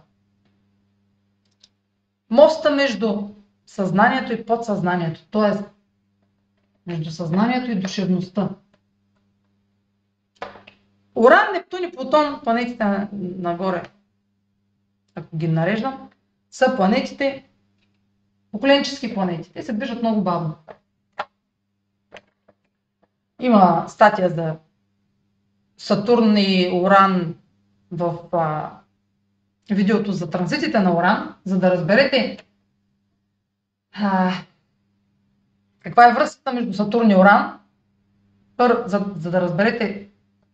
[2.29, 3.29] Моста между
[3.65, 5.63] съзнанието и подсъзнанието, т.е.
[6.87, 8.49] между съзнанието и душевността.
[11.15, 13.83] Уран, Нептун и Плутон, планетите нагоре,
[15.15, 16.09] ако ги нареждам,
[16.51, 17.45] са планетите,
[18.55, 19.51] поколенчески планети.
[19.53, 20.55] Те се движат много бавно.
[23.41, 24.55] Има статия за
[25.77, 27.35] Сатурн и Уран
[27.91, 28.71] в а,
[29.71, 32.37] видеото за транзитите на Уран, за да разберете
[33.93, 34.31] а,
[35.79, 37.59] каква е връзката между Сатурн и Уран.
[38.57, 40.07] Пър, за, за да разберете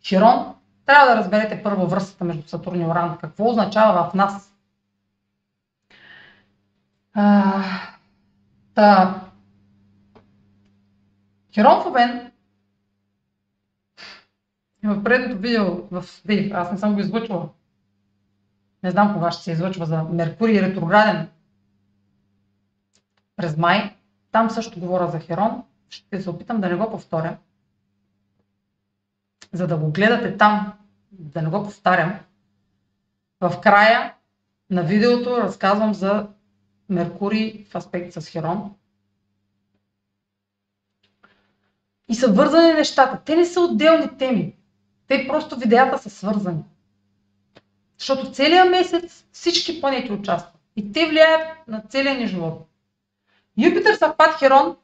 [0.03, 3.17] Хирон, трябва да разберете първо връзката между Сатурн и Уран.
[3.17, 4.50] Какво означава в нас?
[7.13, 7.63] А,
[8.73, 9.21] та,
[11.53, 12.31] Хирон в Овен
[14.83, 17.49] в предното видео в Вив, аз не съм го излъчвала.
[18.83, 21.29] Не знам кога ще се излъчва за Меркурий ретрограден
[23.35, 23.95] през май.
[24.31, 25.63] Там също говоря за Херон.
[25.89, 27.37] Ще се опитам да не го повторя.
[29.53, 30.73] За да го гледате там,
[31.11, 32.19] да не го повтарям.
[33.41, 34.13] В края
[34.69, 36.27] на видеото разказвам за
[36.91, 38.75] Меркурий в аспект с Херон.
[42.09, 43.21] И са вързани нещата.
[43.25, 44.55] Те не са отделни теми.
[45.07, 46.63] Те просто видеята са свързани.
[47.97, 50.61] Защото целият месец всички планети участват.
[50.75, 52.67] И те влияят на целия ни живот.
[53.57, 54.77] Юпитър съвпад Херон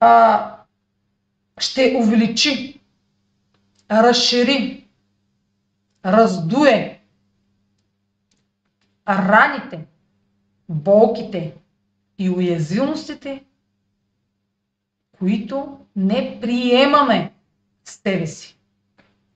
[0.00, 0.56] а,
[1.58, 2.80] ще увеличи,
[3.90, 4.88] разшири,
[6.04, 6.96] раздуе
[9.08, 9.86] раните,
[10.68, 11.54] болките
[12.18, 13.44] и уязвимостите,
[15.18, 17.32] които не приемаме
[17.84, 18.58] с себе си.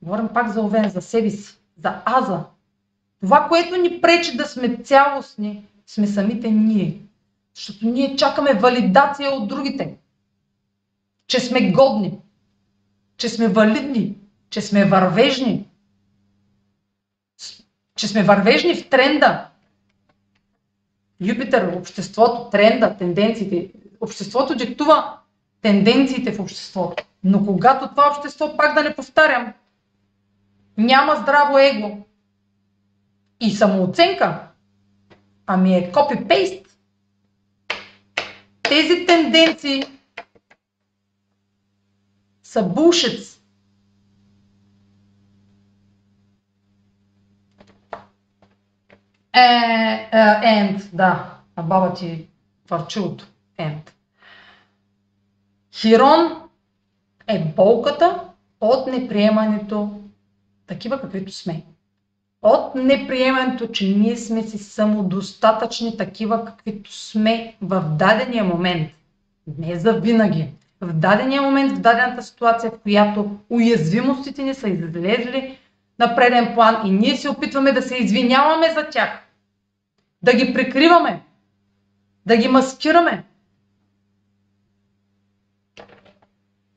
[0.03, 2.45] Говорим пак за Овен, за себе си, за Аза.
[3.21, 7.01] Това, което ни пречи да сме цялостни, сме самите ние.
[7.55, 9.97] Защото ние чакаме валидация от другите.
[11.27, 12.19] Че сме годни,
[13.17, 14.17] че сме валидни,
[14.51, 15.69] че сме вървежни,
[17.97, 19.50] че сме вървежни в тренда.
[21.21, 23.71] Юпитър, обществото, тренда, тенденциите.
[24.01, 25.19] Обществото диктува
[25.63, 27.05] тенденциите в обществото.
[27.25, 29.53] Но когато това общество, пак да не повтарям,
[30.79, 31.99] няма здраво его
[33.41, 34.41] и самооценка,
[35.47, 36.67] ами е копи-пейст,
[38.63, 39.83] тези тенденции
[42.43, 43.40] са булшиц.
[49.33, 49.41] Е,
[50.13, 51.35] е, енд, да.
[51.57, 52.27] А баба ти
[52.71, 53.27] върчилото.
[53.59, 53.95] Енд.
[55.75, 56.43] Хирон
[57.27, 58.21] е болката
[58.61, 60.01] от неприемането
[60.67, 61.63] такива каквито сме.
[62.43, 68.91] От неприемането, че ние сме си самодостатъчни такива каквито сме в дадения момент.
[69.59, 70.49] Не за винаги.
[70.81, 75.59] В дадения момент, в дадената ситуация, в която уязвимостите ни са излезли
[76.01, 79.23] на преден план и ние се опитваме да се извиняваме за тях.
[80.23, 81.23] Да ги прикриваме.
[82.27, 83.25] Да ги маскираме.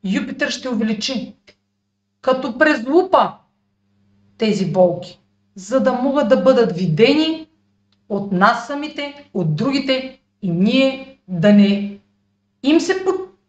[0.04, 1.34] Юпитър ще увеличи
[2.20, 3.32] като през лупа
[4.38, 5.20] тези болки,
[5.54, 7.48] за да могат да бъдат видени
[8.08, 11.98] от нас самите, от другите и ние да не
[12.62, 13.04] им се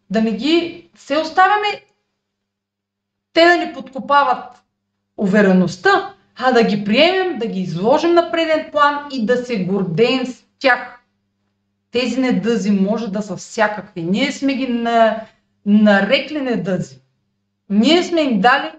[0.09, 1.67] да не ги се оставяме
[3.33, 4.64] те да ни подкопават
[5.17, 10.25] увереността, а да ги приемем, да ги изложим на преден план и да се гордеем
[10.25, 10.99] с тях.
[11.91, 14.03] Тези недъзи може да са всякакви.
[14.03, 15.21] Ние сме ги на,
[15.65, 16.99] нарекли недъзи.
[17.69, 18.71] Ние сме им дали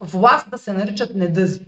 [0.00, 1.60] власт да се наричат недъзи.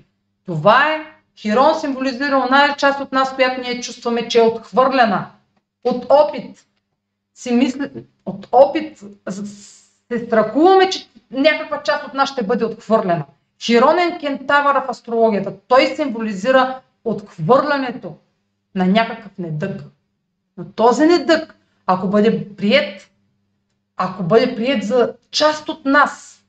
[0.46, 1.06] Това е
[1.36, 5.26] Хирон символизира оная част от нас, която ние чувстваме, че е отхвърлена.
[5.84, 6.66] От опит.
[7.34, 7.90] Си мисля,
[8.26, 8.98] от опит
[9.30, 13.24] се страхуваме, че някаква част от нас ще бъде отхвърлена.
[13.62, 15.52] Хиронен кентавър в астрологията.
[15.68, 18.16] Той символизира отхвърлянето
[18.74, 19.82] на някакъв недък.
[20.56, 23.10] Но този недък, ако бъде прият,
[23.96, 26.42] ако бъде прият за част от нас,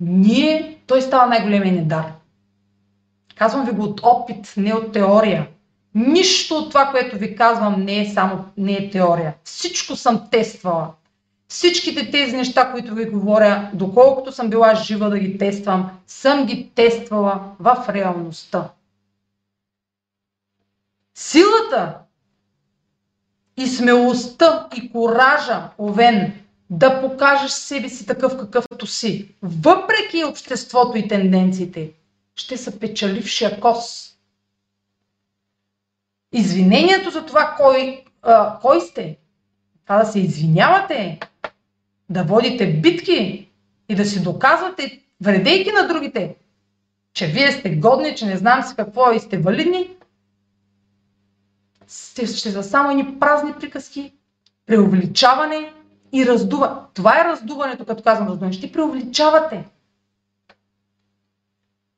[0.00, 2.12] ние, той става най-големия ни дар.
[3.34, 5.48] Казвам ви го от опит, не от теория.
[5.94, 9.34] Нищо от това, което ви казвам, не е само не е теория.
[9.44, 10.94] Всичко съм тествала.
[11.52, 16.70] Всичките тези неща, които ви говоря, доколкото съм била жива да ги тествам, съм ги
[16.74, 18.70] тествала в реалността.
[21.14, 21.98] Силата
[23.56, 31.08] и смелостта и коража, Овен, да покажеш себе си такъв какъвто си, въпреки обществото и
[31.08, 31.92] тенденциите,
[32.34, 34.14] ще са печалившия кос.
[36.32, 39.18] Извинението за това кой, а, кой сте,
[39.84, 41.18] това да се извинявате,
[42.12, 43.48] да водите битки
[43.88, 46.34] и да си доказвате, вредейки на другите,
[47.14, 49.90] че вие сте годни, че не знам си какво и сте валидни,
[51.88, 54.12] ще, са само едни празни приказки,
[54.66, 55.72] преувеличаване
[56.12, 56.86] и раздува.
[56.94, 58.52] Това е раздуването, като казвам раздуване.
[58.52, 59.64] Ще преувеличавате,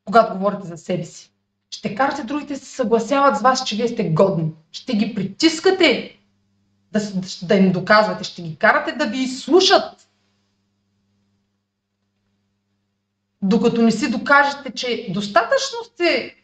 [0.04, 1.30] когато говорите за себе си.
[1.70, 4.52] Ще карате другите се съгласяват с вас, че вие сте годни.
[4.72, 6.18] Ще ги притискате
[6.92, 7.00] да,
[7.42, 8.24] да им доказвате.
[8.24, 10.03] Ще ги карате да ви слушат.
[13.46, 16.34] Докато не си докажете, че достатъчно сте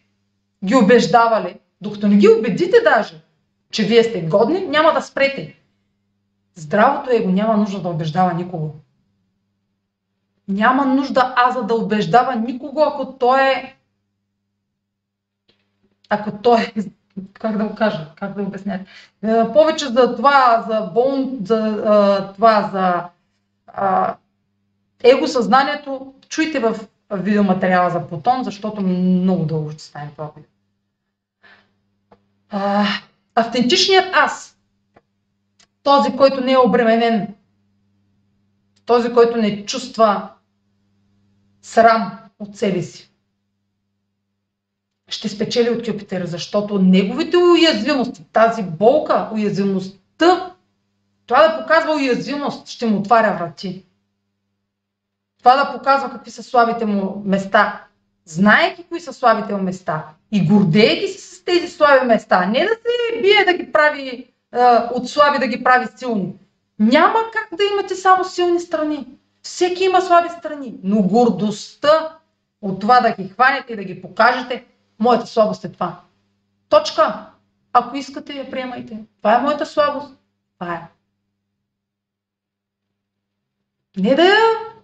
[0.65, 3.23] ги убеждавали, докато не ги убедите даже,
[3.71, 5.57] че вие сте годни, няма да спрете.
[6.55, 8.75] Здравото его няма нужда да убеждава никого.
[10.49, 13.77] Няма нужда Аза да убеждава никого, ако той е...
[16.09, 16.83] Ако той е...
[17.33, 18.07] Как да го кажа?
[18.17, 18.81] Как да обясня?
[19.23, 21.39] Е, повече за това, за болн...
[21.45, 23.05] за а, това, за
[23.67, 24.17] а,
[25.03, 25.27] его
[26.29, 26.77] чуйте в
[27.11, 30.51] видеоматериала за Плутон, защото много дълго ще стане това видео.
[33.35, 34.59] Автентичният аз,
[35.83, 37.35] този, който не е обременен,
[38.87, 40.31] този, който не чувства
[41.63, 43.11] срам от себе си.
[45.09, 50.55] ще спечели от Юпитер, защото неговите уязвимости, тази болка, уязвимостта,
[51.27, 53.85] това да показва уязвимост, ще му отваря врати.
[55.41, 57.85] Това да показва какви са слабите му места,
[58.25, 62.69] знаеки кои са слабите му места и гордеейки се с тези слаби места, не да
[62.69, 64.33] се бие да ги прави
[64.95, 66.35] от слаби да ги прави силни.
[66.79, 69.07] Няма как да имате само силни страни.
[69.43, 72.17] Всеки има слаби страни, но гордостта
[72.63, 74.65] от това да ги хванете и да ги покажете,
[74.99, 76.01] моята слабост е това.
[76.69, 77.27] Точка.
[77.73, 78.99] Ако искате, я приемайте.
[79.19, 80.17] Това е моята слабост.
[80.59, 80.89] Това е.
[83.97, 84.23] Не да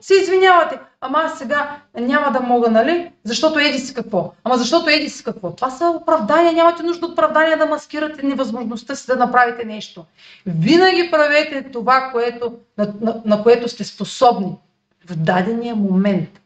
[0.01, 0.79] се извинявате.
[1.01, 3.13] Ама аз сега няма да мога, нали?
[3.25, 4.33] Защото еди си какво?
[4.45, 5.53] Ама защото еди си какво?
[5.53, 6.53] Това са оправдания.
[6.53, 10.05] Нямате нужда от оправдания да маскирате невъзможността си да направите нещо.
[10.47, 14.57] Винаги правете това, което, на, на, на което сте способни
[15.07, 16.41] в дадения момент.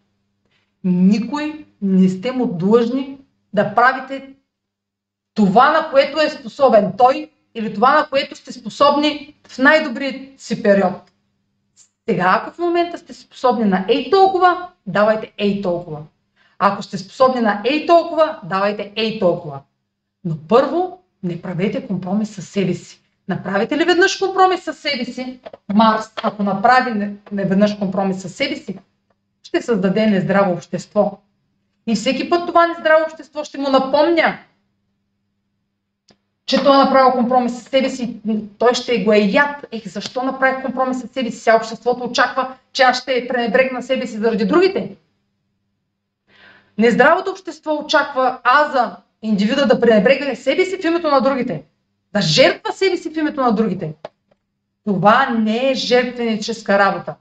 [0.85, 3.19] Никой не сте му длъжни
[3.53, 4.29] да правите
[5.35, 10.63] това, на което е способен той или това, на което сте способни в най-добрият си
[10.63, 11.10] период.
[12.09, 16.03] Сега, ако в момента сте способни на ей толкова, давайте ей толкова.
[16.59, 19.61] Ако сте способни на ей толкова, давайте ей толкова.
[20.25, 23.01] Но първо, не правете компромис с себе си.
[23.29, 25.41] Направите ли веднъж компромис с себе си,
[25.75, 28.79] Марс, ако направи не веднъж компромис с себе си,
[29.43, 31.19] ще създаде нездраво общество.
[31.87, 34.39] И всеки път това нездраво общество ще му напомня,
[36.51, 38.17] че той е направил компромис с себе си,
[38.59, 39.67] той ще го е яд.
[39.73, 41.39] Ех, защо направих компромис с себе си?
[41.39, 44.97] Сега обществото очаква, че аз ще пренебрегна себе си заради другите.
[46.79, 51.63] Нездравото общество очаква аза, индивида да пренебрегне себе си в името на другите.
[52.13, 53.95] Да жертва себе си в името на другите.
[54.85, 57.15] Това не е жертвеническа работа.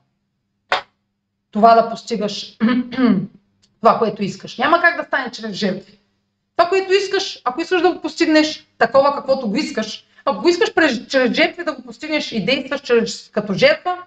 [1.51, 2.57] Това да постигаш
[3.81, 4.57] това, което искаш.
[4.57, 5.99] Няма как да стане чрез жертви.
[6.57, 10.73] Това, което искаш, ако искаш да го постигнеш такова, каквото го искаш, ако го искаш
[10.73, 13.97] през, чрез жертви да го постигнеш и действаш чрез, като жертва,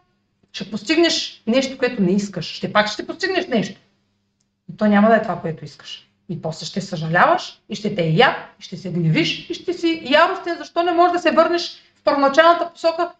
[0.52, 2.46] ще постигнеш нещо, което не искаш.
[2.46, 3.80] Ще пак ще постигнеш нещо.
[4.68, 6.08] Но то няма да е това, което искаш.
[6.28, 10.02] И после ще съжаляваш, и ще те яд, и ще се гневиш, и ще си
[10.04, 13.12] яростен, защо не можеш да се върнеш в първоначалната посока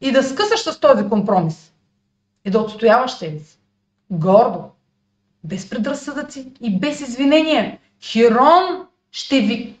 [0.00, 1.72] и да скъсаш с този компромис.
[2.44, 3.58] И да отстояваш себе си.
[4.10, 4.64] Гордо,
[5.44, 7.78] без предразсъдъци и без извинения.
[8.02, 9.79] Хирон ще ви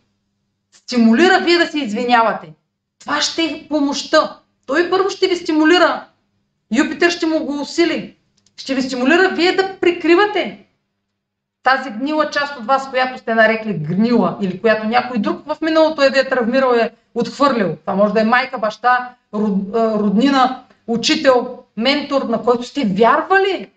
[0.90, 2.52] стимулира вие да се извинявате.
[3.00, 4.36] Това ще е помощта.
[4.66, 6.04] Той първо ще ви стимулира.
[6.76, 8.16] Юпитер ще му го усили.
[8.56, 10.66] Ще ви стимулира вие да прикривате
[11.62, 16.02] тази гнила част от вас, която сте нарекли гнила или която някой друг в миналото
[16.02, 17.76] е ви е травмирал, е отхвърлил.
[17.76, 23.70] Това може да е майка, баща, роднина, учител, ментор, на който сте вярвали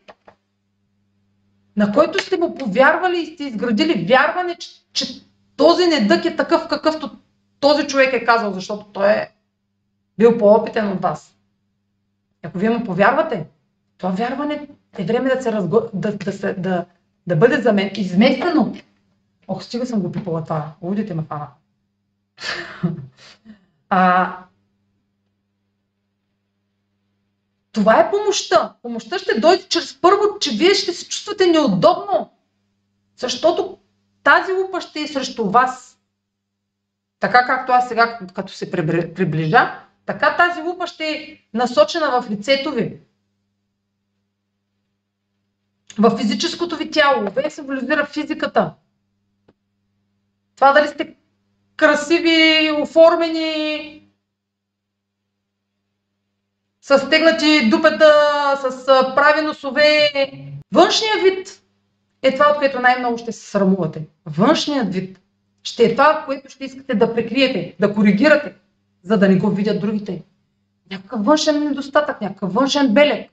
[1.77, 5.23] на който сте му повярвали и сте изградили вярване, че, че
[5.57, 7.11] този недък е такъв какъвто
[7.59, 9.29] този човек е казал, защото той е
[10.17, 11.37] бил по-опитен от вас.
[12.43, 13.45] Ако вие му повярвате,
[13.97, 15.81] това вярване е време да, се разго...
[15.93, 16.85] да, да, се, да,
[17.27, 18.75] да бъде за мен изместено.
[19.47, 20.71] Ох, стига съм го пипала това.
[20.81, 21.47] Лудите ме фана.
[23.89, 24.37] а,
[27.73, 28.75] Това е помощта.
[28.81, 32.29] Помощта ще дойде чрез първо, че вие ще се чувствате неудобно.
[33.17, 33.77] Защото
[34.23, 35.99] тази лупа ще е срещу вас.
[37.19, 42.71] Така както аз сега, като се приближа, така тази лупа ще е насочена в лицето
[42.71, 42.99] ви.
[45.97, 47.31] В физическото ви тяло.
[47.35, 48.73] Вие символизира физиката.
[50.55, 51.15] Това дали сте
[51.75, 53.99] красиви, оформени,
[56.81, 58.13] с стегнати дупета,
[58.61, 60.09] с прави носове.
[60.73, 61.62] Външният вид
[62.23, 64.07] е това, от което най-много ще се срамувате.
[64.25, 65.19] Външният вид
[65.63, 68.55] ще е това, което ще искате да прикриете, да коригирате,
[69.03, 70.23] за да не го видят другите.
[70.91, 73.31] Някакъв външен недостатък, някакъв външен белег.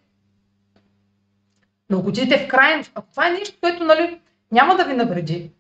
[1.91, 4.21] Но отидете в крайност, ако това е нещо, което нали,
[4.53, 5.51] няма да ви навреди,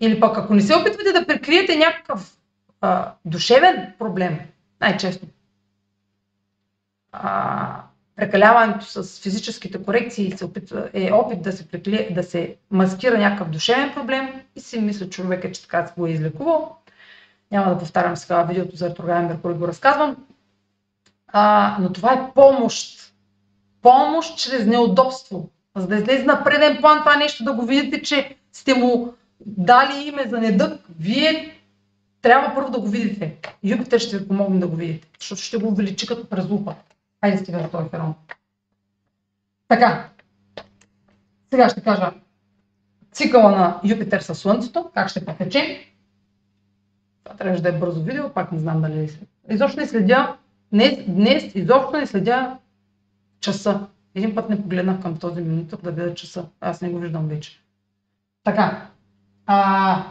[0.00, 2.38] или пък ако не се опитвате да прикриете някакъв
[2.80, 4.38] а, душевен проблем,
[4.80, 5.26] най-често,
[7.12, 7.85] а,
[8.16, 13.50] прекаляването с физическите корекции се опитва, е опит да се, прекли, да се маскира някакъв
[13.50, 16.76] душевен проблем и си мисля човека, че така го е излекувал.
[17.50, 20.16] Няма да повтарям сега видеото за ретрограден Меркурий, го разказвам.
[21.28, 23.12] А, но това е помощ.
[23.82, 25.48] Помощ чрез неудобство.
[25.76, 30.08] За да излезе на преден план това нещо, да го видите, че сте му дали
[30.08, 31.54] име за недък, вие
[32.22, 33.36] трябва първо да го видите.
[33.64, 36.74] Юпитер ще ви помогне да го видите, защото ще го увеличи като през лупа.
[37.24, 38.14] Хайде стига за този ферон.
[39.68, 40.08] Така.
[41.50, 42.12] Сега ще кажа
[43.12, 45.92] цикъла на Юпитер със Слънцето, как ще потече.
[47.24, 49.08] Това трябваше да е бързо видео, пак не знам дали е.
[49.54, 50.36] Изобщо не следя,
[50.72, 52.58] днес, днес изобщо не следя
[53.40, 53.86] часа.
[54.14, 56.48] Един път не погледнах към този минутък да видя часа.
[56.60, 57.60] Аз не го виждам вече.
[58.44, 58.90] Така.
[59.46, 60.02] А...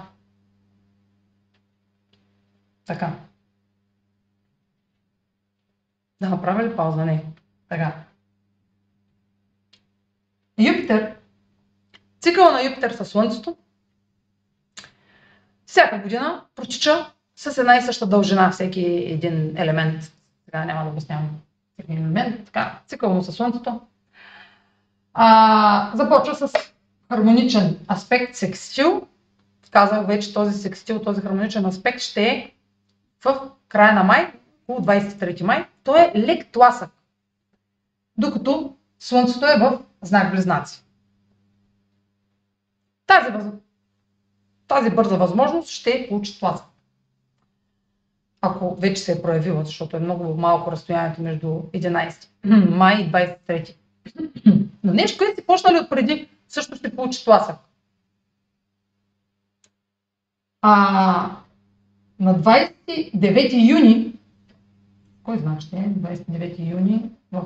[2.85, 3.13] Така.
[6.25, 7.05] Да направя ли пауза?
[7.05, 7.23] Не.
[7.69, 7.93] Така.
[10.59, 11.15] Юпитер,
[12.21, 13.57] цикъла на Юпитер със Слънцето,
[15.65, 20.03] всяка година протича с една и съща дължина всеки един елемент.
[20.45, 21.29] Сега няма да обяснявам
[21.73, 22.45] всеки елемент.
[22.45, 23.81] Така, цикъл му със Слънцето.
[25.13, 26.51] А, започва с
[27.11, 29.07] хармоничен аспект секстил.
[29.71, 32.51] Казах вече този секстил, този хармоничен аспект ще е
[33.23, 34.33] в края на май,
[34.67, 35.65] около 23 май.
[35.85, 36.89] Той е лек тласък.
[38.17, 40.83] Докато Слънцето е в знак Близнаци.
[43.07, 43.45] Тази, въз...
[44.67, 46.65] тази бърза възможност ще получи тласък.
[48.41, 52.27] Ако вече се е проявила, защото е много малко разстоянието между 11
[52.69, 53.75] май и 23.
[54.83, 57.55] Но нещо, което си почнали от преди, също ще получи тласък.
[60.61, 61.37] А
[62.19, 64.13] на 29 юни,
[65.25, 67.43] кой знае ще е, 29 юни в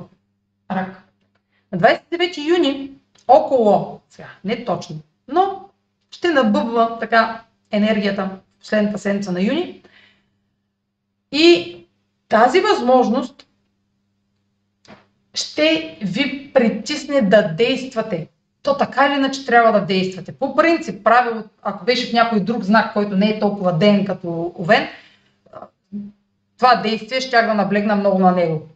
[0.70, 1.02] Рак.
[1.72, 2.90] На 29 юни,
[3.28, 4.96] около, сега, не точно,
[5.28, 5.68] но
[6.10, 9.82] ще набъбва така енергията в последната седмица на юни.
[11.32, 11.76] И
[12.28, 13.46] тази възможност
[15.34, 18.28] ще ви притисне да действате.
[18.62, 20.32] То така или иначе трябва да действате.
[20.32, 24.54] По принцип, правило, ако беше в някой друг знак, който не е толкова ден като
[24.58, 24.88] Овен,
[26.60, 28.68] това действие ще да наблегна много на него.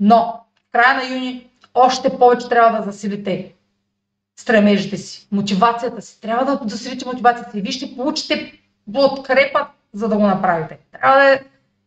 [0.00, 3.54] Но в края на юни още повече трябва да засилите
[4.36, 6.20] стремежите си, мотивацията си.
[6.20, 7.60] Трябва да засилите мотивацията си.
[7.60, 8.60] Вие ще получите
[8.92, 10.78] подкрепа, за да го направите.
[10.92, 11.40] Трябва да е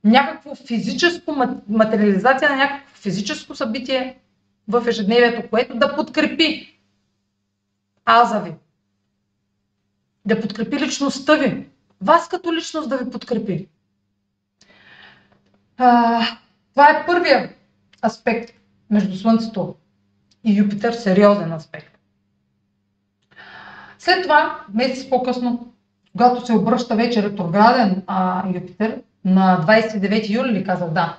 [0.04, 1.36] някакво физическо,
[1.70, 4.18] материализация на някакво физическо събитие
[4.68, 6.80] в ежедневието, което да подкрепи
[8.06, 8.54] аза ви.
[10.26, 11.68] Да подкрепи личността ви.
[12.02, 13.68] Вас като личност да ви подкрепи.
[15.78, 16.22] А,
[16.72, 17.54] това е първия
[18.06, 18.54] аспект
[18.90, 19.76] между Слънцето
[20.44, 21.98] и Юпитер, сериозен аспект.
[24.00, 25.74] След това, месец по-късно,
[26.12, 31.18] когато се обръща вече ретрограден а, Юпитер, на 29 юли ли казах да.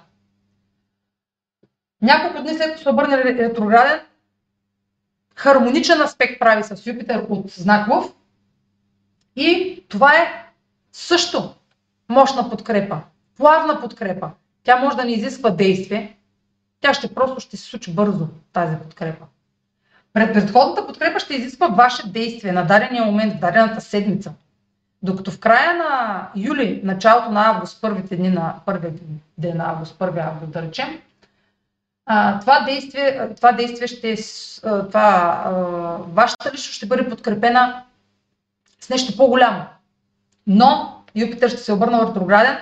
[2.02, 4.00] Няколко дни след като се обърне ретрограден,
[5.34, 8.12] хармоничен аспект прави с Юпитер от знак Лъв
[9.36, 10.52] и това е
[10.92, 11.54] също
[12.08, 13.00] мощна подкрепа,
[13.36, 14.30] плавна подкрепа.
[14.66, 16.16] Тя може да не изисква действие,
[16.80, 19.24] тя ще просто ще се случи бързо, тази подкрепа.
[20.12, 24.32] Пред предходната подкрепа ще изисква ваше действие на дадения момент, в дадената седмица.
[25.02, 28.92] Докато в края на юли, началото на август, първите дни на първия
[29.38, 31.00] ден на август, 1 август да речем,
[32.40, 34.16] това действие, това действие ще,
[34.60, 35.44] това,
[36.08, 37.82] вашата личност ще бъде подкрепена
[38.80, 39.62] с нещо по-голямо.
[40.46, 42.58] Но Юпитер ще се обърна в ретрограден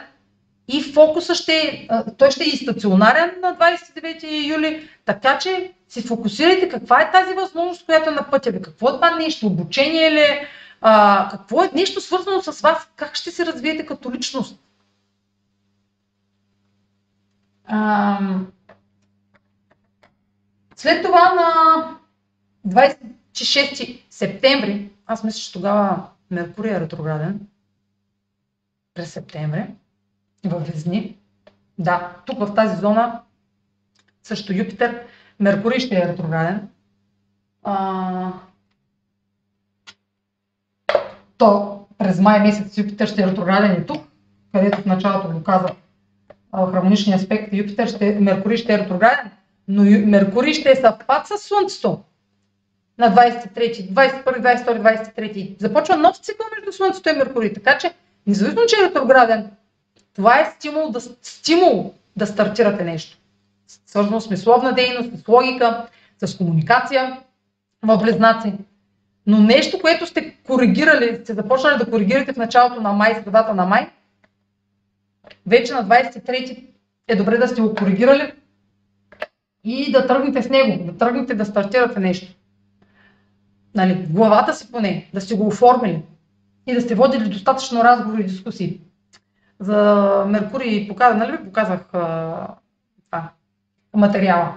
[0.68, 1.88] и фокуса ще,
[2.18, 7.34] той ще е и стационарен на 29 юли, така че се фокусирайте каква е тази
[7.34, 8.62] възможност, която е на пътя ви.
[8.62, 9.46] Какво е това нещо?
[9.46, 10.46] Обучение ли?
[10.80, 12.88] А, какво е нещо свързано с вас?
[12.96, 14.58] Как ще се развиете като личност?
[17.66, 18.18] А,
[20.76, 21.98] след това на
[22.68, 27.40] 26 септември, аз мисля, че тогава Меркурий е ретрограден,
[28.94, 29.66] през септември,
[30.48, 31.16] в Везни.
[31.78, 33.20] Да, тук в тази зона
[34.22, 35.06] също Юпитер,
[35.40, 36.68] Меркурий ще е ретрограден.
[37.62, 38.32] А,
[41.38, 44.02] то през май месец Юпитер ще е ретрограден и тук,
[44.52, 45.68] където в началото го каза
[46.54, 49.30] хармоничния аспект Юпитер, ще, Меркурий ще е ретрограден,
[49.68, 52.02] но Меркурий ще е съвпад с Слънцето
[52.98, 55.60] на 23, 21, 22, 23.
[55.60, 57.94] Започва нов цикъл между Слънцето и Меркурий, така че
[58.26, 59.50] независимо, че е ретрограден,
[60.14, 63.18] това е стимул да, стимул да стартирате нещо.
[63.86, 65.86] Свързано с мисловна дейност, с логика,
[66.24, 67.20] с комуникация
[67.82, 68.52] в близнаци.
[69.26, 73.66] Но нещо, което сте коригирали, сте започнали да коригирате в началото на май, средата на
[73.66, 73.90] май,
[75.46, 76.66] вече на 23
[77.08, 78.32] е добре да сте го коригирали
[79.64, 82.34] и да тръгнете с него, да тръгнете да стартирате нещо.
[83.74, 86.02] Нали, главата си поне, да сте го оформили
[86.66, 88.80] и да сте водили достатъчно разговори и дискусии.
[89.64, 92.48] За Меркурий показах, нали ви показах а,
[93.06, 93.28] това,
[93.94, 94.52] материала.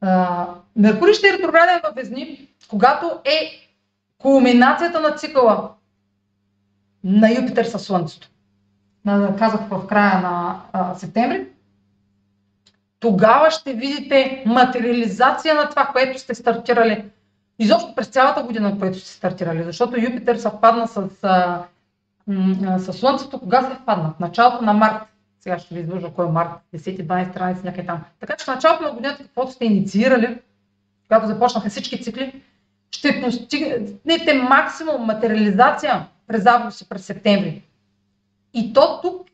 [0.00, 0.46] А,
[0.76, 3.68] Меркурий ще е ретрограден във Везни, когато е
[4.18, 5.70] кулминацията на цикъла
[7.04, 8.28] на Юпитер със Слънцето.
[9.38, 11.46] Казах в края на а, септември.
[13.00, 17.04] Тогава ще видите материализация на това, което сте стартирали.
[17.58, 19.62] Изобщо през цялата година, което сте стартирали.
[19.62, 21.62] Защото Юпитер съвпадна с, а,
[22.78, 23.38] с Слънцето.
[23.38, 24.14] Кога се впадна?
[24.16, 25.02] В началото на март.
[25.40, 26.50] Сега ще ви изложа кой е март.
[26.74, 28.04] 10-12 страници някъде там.
[28.20, 30.38] Така че в началото на годината, каквото сте инициирали,
[31.08, 32.42] когато започнаха всички цикли,
[32.90, 37.62] ще постигнете максимум материализация през август и през септември.
[38.54, 39.26] И то тук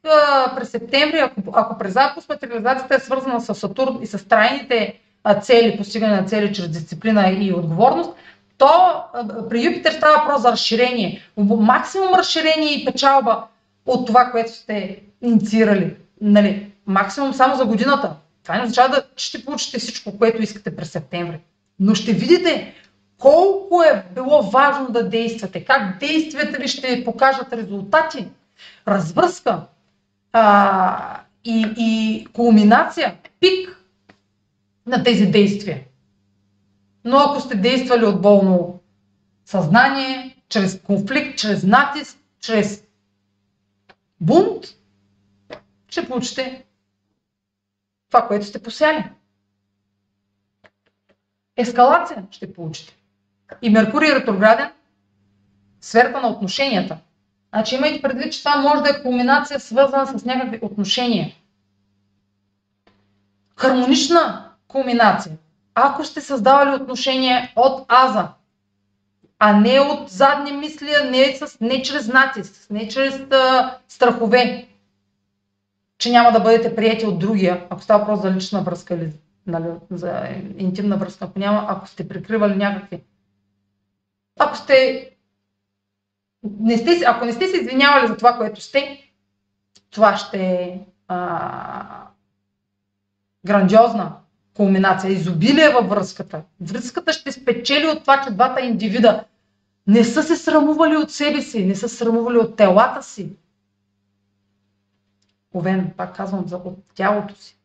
[0.56, 5.00] през септември, ако, ако през август материализацията е свързана с Сатурн и с трайните
[5.40, 8.10] цели, постигане на цели чрез дисциплина и отговорност,
[8.58, 9.04] то
[9.50, 11.22] при Юпитер става въпрос за разширение.
[11.36, 13.44] Максимум разширение и печалба
[13.86, 15.96] от това, което сте инициирали.
[16.20, 18.16] Нали, максимум само за годината.
[18.42, 21.40] Това не означава да ще получите всичко, което искате през септември.
[21.80, 22.74] Но ще видите
[23.18, 28.28] колко е било важно да действате, как действията ви ще покажат резултати,
[28.88, 29.60] развръзка
[30.32, 33.84] а, и, и кулминация, пик
[34.86, 35.80] на тези действия.
[37.06, 38.80] Но ако сте действали от болно
[39.44, 42.84] съзнание, чрез конфликт, чрез натиск, чрез
[44.20, 44.64] бунт,
[45.88, 46.64] ще получите
[48.10, 49.04] това, което сте посяли.
[51.56, 52.96] Ескалация ще получите.
[53.62, 54.70] И Меркурий ретрограден
[55.80, 56.98] сферата на отношенията.
[57.54, 61.34] Значи имайте предвид, че това може да е кулминация свързана с някакви отношения.
[63.56, 65.36] Хармонична кулминация.
[65.78, 68.28] Ако сте създавали отношения от аза,
[69.38, 74.68] а не от задни мисли, не, с, не чрез натиск, не чрез а, страхове,
[75.98, 79.12] че няма да бъдете прияти от другия, ако става въпрос за лична връзка или
[79.46, 80.28] нали, за
[80.58, 83.02] интимна връзка, ако няма, ако сте прикривали някакви.
[84.38, 85.10] Ако сте,
[86.60, 89.10] не сте, ако не сте се извинявали за това, което сте,
[89.90, 90.80] това ще е
[93.46, 94.12] грандиозна
[94.56, 96.42] кулминация, изобилие във връзката.
[96.60, 99.24] Връзката ще спечели от това, че двата индивида
[99.86, 103.32] не са се срамували от себе си, не са срамували от телата си.
[105.54, 107.56] Овен, пак казвам, от тялото си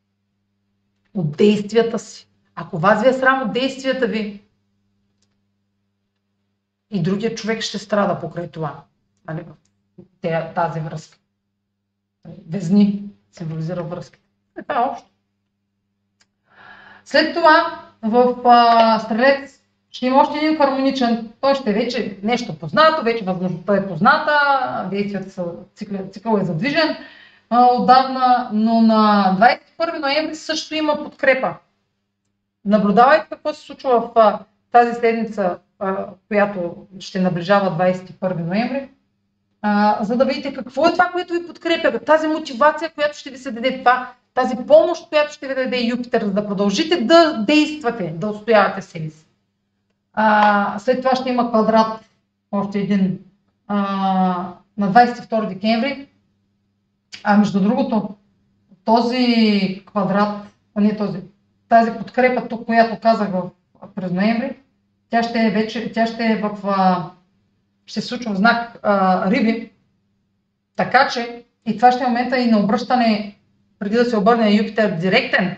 [1.13, 2.27] от действията си.
[2.55, 4.43] Ако вас ви е срам от действията ви,
[6.89, 8.83] и другия човек ще страда покрай това.
[9.27, 9.45] Нали,
[10.55, 11.17] тази връзка.
[12.49, 14.25] Везни символизира връзките.
[14.57, 15.09] Е, това е общо.
[17.05, 19.61] След това в а, Стрелец
[19.91, 21.29] ще има още един хармоничен.
[21.41, 24.31] Той ще е вече нещо познато, вече възможността е позната,
[24.91, 25.45] действията са,
[25.75, 26.97] цикъл, цикъл е задвижен
[27.49, 29.35] а, отдавна, но на
[29.79, 31.53] 21 ноември също има подкрепа.
[32.65, 34.39] Наблюдавайте какво се случва в а,
[34.71, 38.89] тази седмица, а, която ще наближава 21 ноември,
[39.61, 43.37] а, за да видите какво е това, което ви подкрепя, тази мотивация, която ще ви
[43.37, 48.13] се даде това, тази помощ, която ще ви даде Юпитер, за да продължите да действате,
[48.17, 49.25] да устоявате себе си.
[50.13, 52.09] А, след това ще има квадрат,
[52.51, 53.19] още един,
[53.67, 53.77] а,
[54.77, 56.07] на 22 декември,
[57.23, 58.15] а между другото,
[58.85, 60.45] този квадрат,
[60.75, 61.19] а не този,
[61.69, 63.49] тази подкрепа тук, която казах в,
[63.95, 64.57] през ноември,
[65.09, 67.09] тя ще е вече, тя ще е в, а,
[67.85, 69.71] ще се случва в знак а, Риби,
[70.75, 73.37] така че и това ще е момента и на обръщане,
[73.81, 75.57] преди да се обърне на Юпитер директен,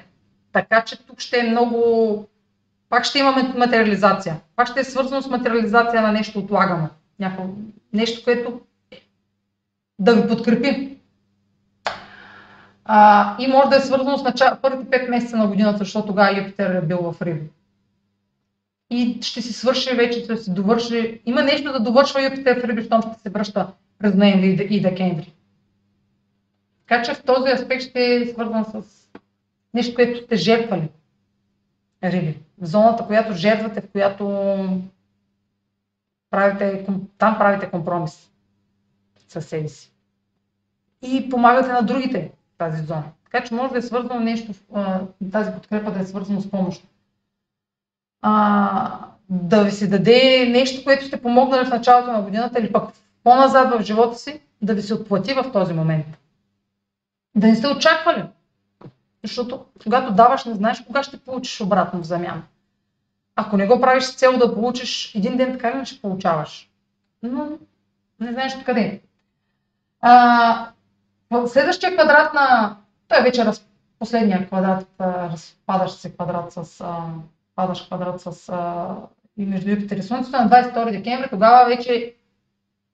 [0.51, 2.27] така че тук ще е много,
[2.89, 6.89] пак ще имаме материализация, пак ще е свързано с материализация на нещо отлагано,
[7.19, 7.45] някакво,
[7.93, 8.61] нещо, което
[9.99, 10.97] да ви подкрепи.
[12.85, 16.37] А, и може да е свързано с начало, първите 5 месеца на годината, защото тогава
[16.37, 17.49] Юпитер е бил в Риби.
[18.89, 21.21] И ще си свърши вече, ще си довърши.
[21.25, 23.67] Има нещо да довършва Юпитер в Риби, щом ще се връща
[23.99, 25.32] през ноември и декември.
[26.93, 28.83] Така че в този аспект ще е свързан с
[29.73, 30.89] нещо, което сте жертвали.
[32.03, 32.39] Риби.
[32.57, 34.25] В зоната, която жертвате, в която
[36.31, 36.85] правите,
[37.17, 38.31] там правите компромис
[39.27, 39.91] със себе си.
[41.01, 43.03] И помагате на другите тази зона.
[43.23, 44.53] Така че може да е свързано нещо,
[45.31, 46.83] тази подкрепа да е свързано с помощ.
[48.21, 52.93] А, да ви се даде нещо, което сте помогнали в началото на годината или пък
[53.23, 56.05] по-назад в живота си, да ви се отплати в този момент.
[57.35, 58.23] Да не сте очаквали.
[59.23, 62.41] Защото когато даваш, не знаеш кога ще получиш обратно в замяна.
[63.35, 66.69] Ако не го правиш с цел да получиш, един ден така ще получаваш.
[67.23, 67.49] Но
[68.19, 69.01] не знаеш откъде.
[70.01, 70.69] А,
[71.31, 72.77] в следващия квадрат на...
[73.07, 73.65] Той е вече раз...
[73.99, 76.81] последния квадрат, разпадащ се квадрат с...
[76.81, 77.03] А,
[77.55, 78.95] падащ квадрат с а,
[79.37, 82.13] и между Юпитер и Слънцето на 22 декември, тогава вече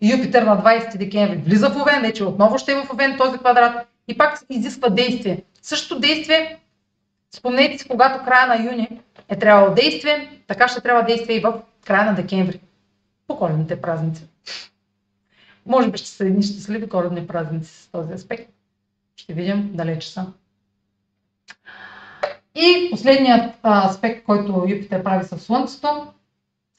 [0.01, 3.87] Юпитер на 20 декември влиза в Овен, вече отново ще е в Овен този квадрат
[4.09, 5.43] и пак изисква действие.
[5.61, 6.59] Същото действие,
[7.35, 11.61] спомнете си, когато края на юни е трябвало действие, така ще трябва действие и в
[11.85, 12.59] края на декември.
[13.27, 14.23] По коледните празници.
[15.65, 18.51] Може би ще са едни щастливи коледни празници с този аспект.
[19.15, 20.25] Ще видим далече са.
[22.55, 26.07] И последният аспект, който Юпитер прави с Слънцето,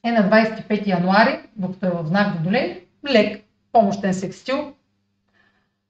[0.05, 4.75] е на 25 януари, докато е в знак Водолей, лек, помощен секстил.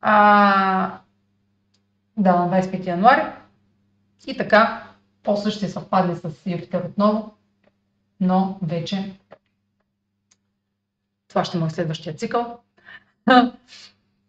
[0.00, 1.00] А,
[2.20, 3.22] да, на 25 януари.
[4.26, 4.88] И така,
[5.22, 7.34] после ще съвпадне с Юпитер отново,
[8.20, 9.16] но вече
[11.28, 12.60] това ще му е следващия цикъл.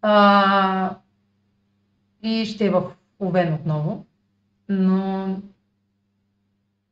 [0.02, 0.96] а,
[2.24, 4.06] и ще е в Овен отново,
[4.70, 5.28] но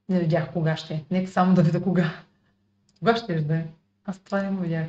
[0.10, 1.04] не видях кога ще е.
[1.12, 2.14] Нека само да видя кога.
[3.00, 3.66] Кога ще да е?
[4.06, 4.88] Аз това не го видях.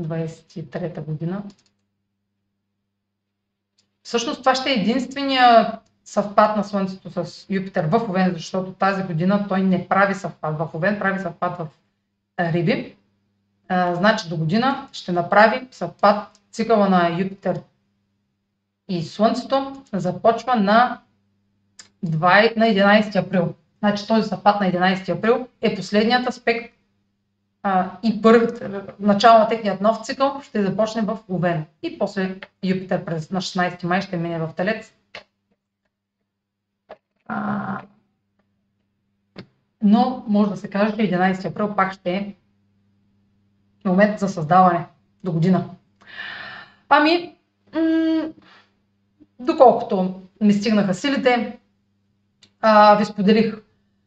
[0.00, 1.42] 23-та година.
[4.02, 9.46] Всъщност това ще е единствения съвпад на Слънцето с Юпитер в Овен, защото тази година
[9.48, 11.66] той не прави съвпад в Овен, прави съвпад в
[12.40, 12.96] Риби.
[13.68, 17.60] А, значи до година ще направи съвпад цикъла на Юпитер
[18.88, 21.00] и Слънцето започва на,
[22.06, 23.54] 2, на 11 април.
[23.78, 26.74] Значи този съвпад на 11 април е последният аспект
[28.02, 28.62] и първият,
[29.00, 31.64] начало на техният нов цикъл ще започне в Овен.
[31.82, 34.92] И после Юпитер през на 16 май ще мине в Телец.
[37.26, 37.80] А,
[39.82, 42.34] но може да се каже, че 11 април пак ще е
[43.84, 44.86] момент за създаване
[45.24, 45.64] до година.
[46.88, 47.34] Ами,
[47.74, 48.28] м-
[49.40, 51.58] доколкото ми стигнаха силите,
[52.60, 53.62] а, ви споделих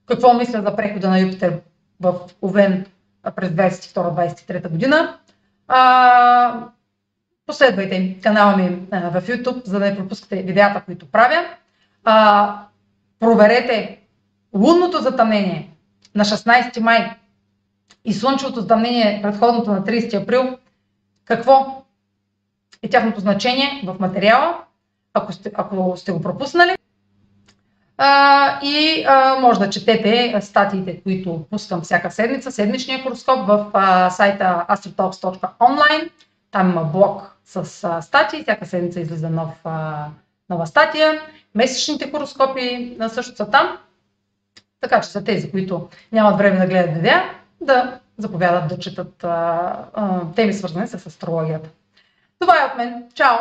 [0.05, 1.61] какво мисля за прехода на Юпитер
[1.99, 2.85] в Овен
[3.31, 5.17] през 22-23 година.
[5.67, 6.59] А,
[7.47, 11.45] последвайте канала ми в YouTube, за да не пропускате видеята, които правя.
[12.03, 12.59] А,
[13.19, 13.99] проверете
[14.53, 15.69] лунното затъмнение
[16.15, 17.15] на 16 май
[18.05, 20.57] и слънчевото затъмнение предходното на 30 април.
[21.25, 21.83] Какво
[22.81, 24.57] е тяхното значение в материала,
[25.13, 26.74] ако сте, ако сте го пропуснали.
[27.97, 34.09] А, и а, може да четете статиите, които пускам всяка седмица, седмичния хороскоп в а,
[34.09, 36.09] сайта astrotalks.online.
[36.51, 40.05] Там има блог с а, статии, всяка седмица излиза нов, а,
[40.49, 41.21] нова статия.
[41.55, 43.77] Месечните хороскопи а, също са там.
[44.81, 47.23] Така че са тези, които нямат време да гледат видеа,
[47.61, 51.69] да заповядат да четат а, а, теми свързани с астрологията.
[52.39, 53.03] Това е от мен.
[53.13, 53.37] Чао!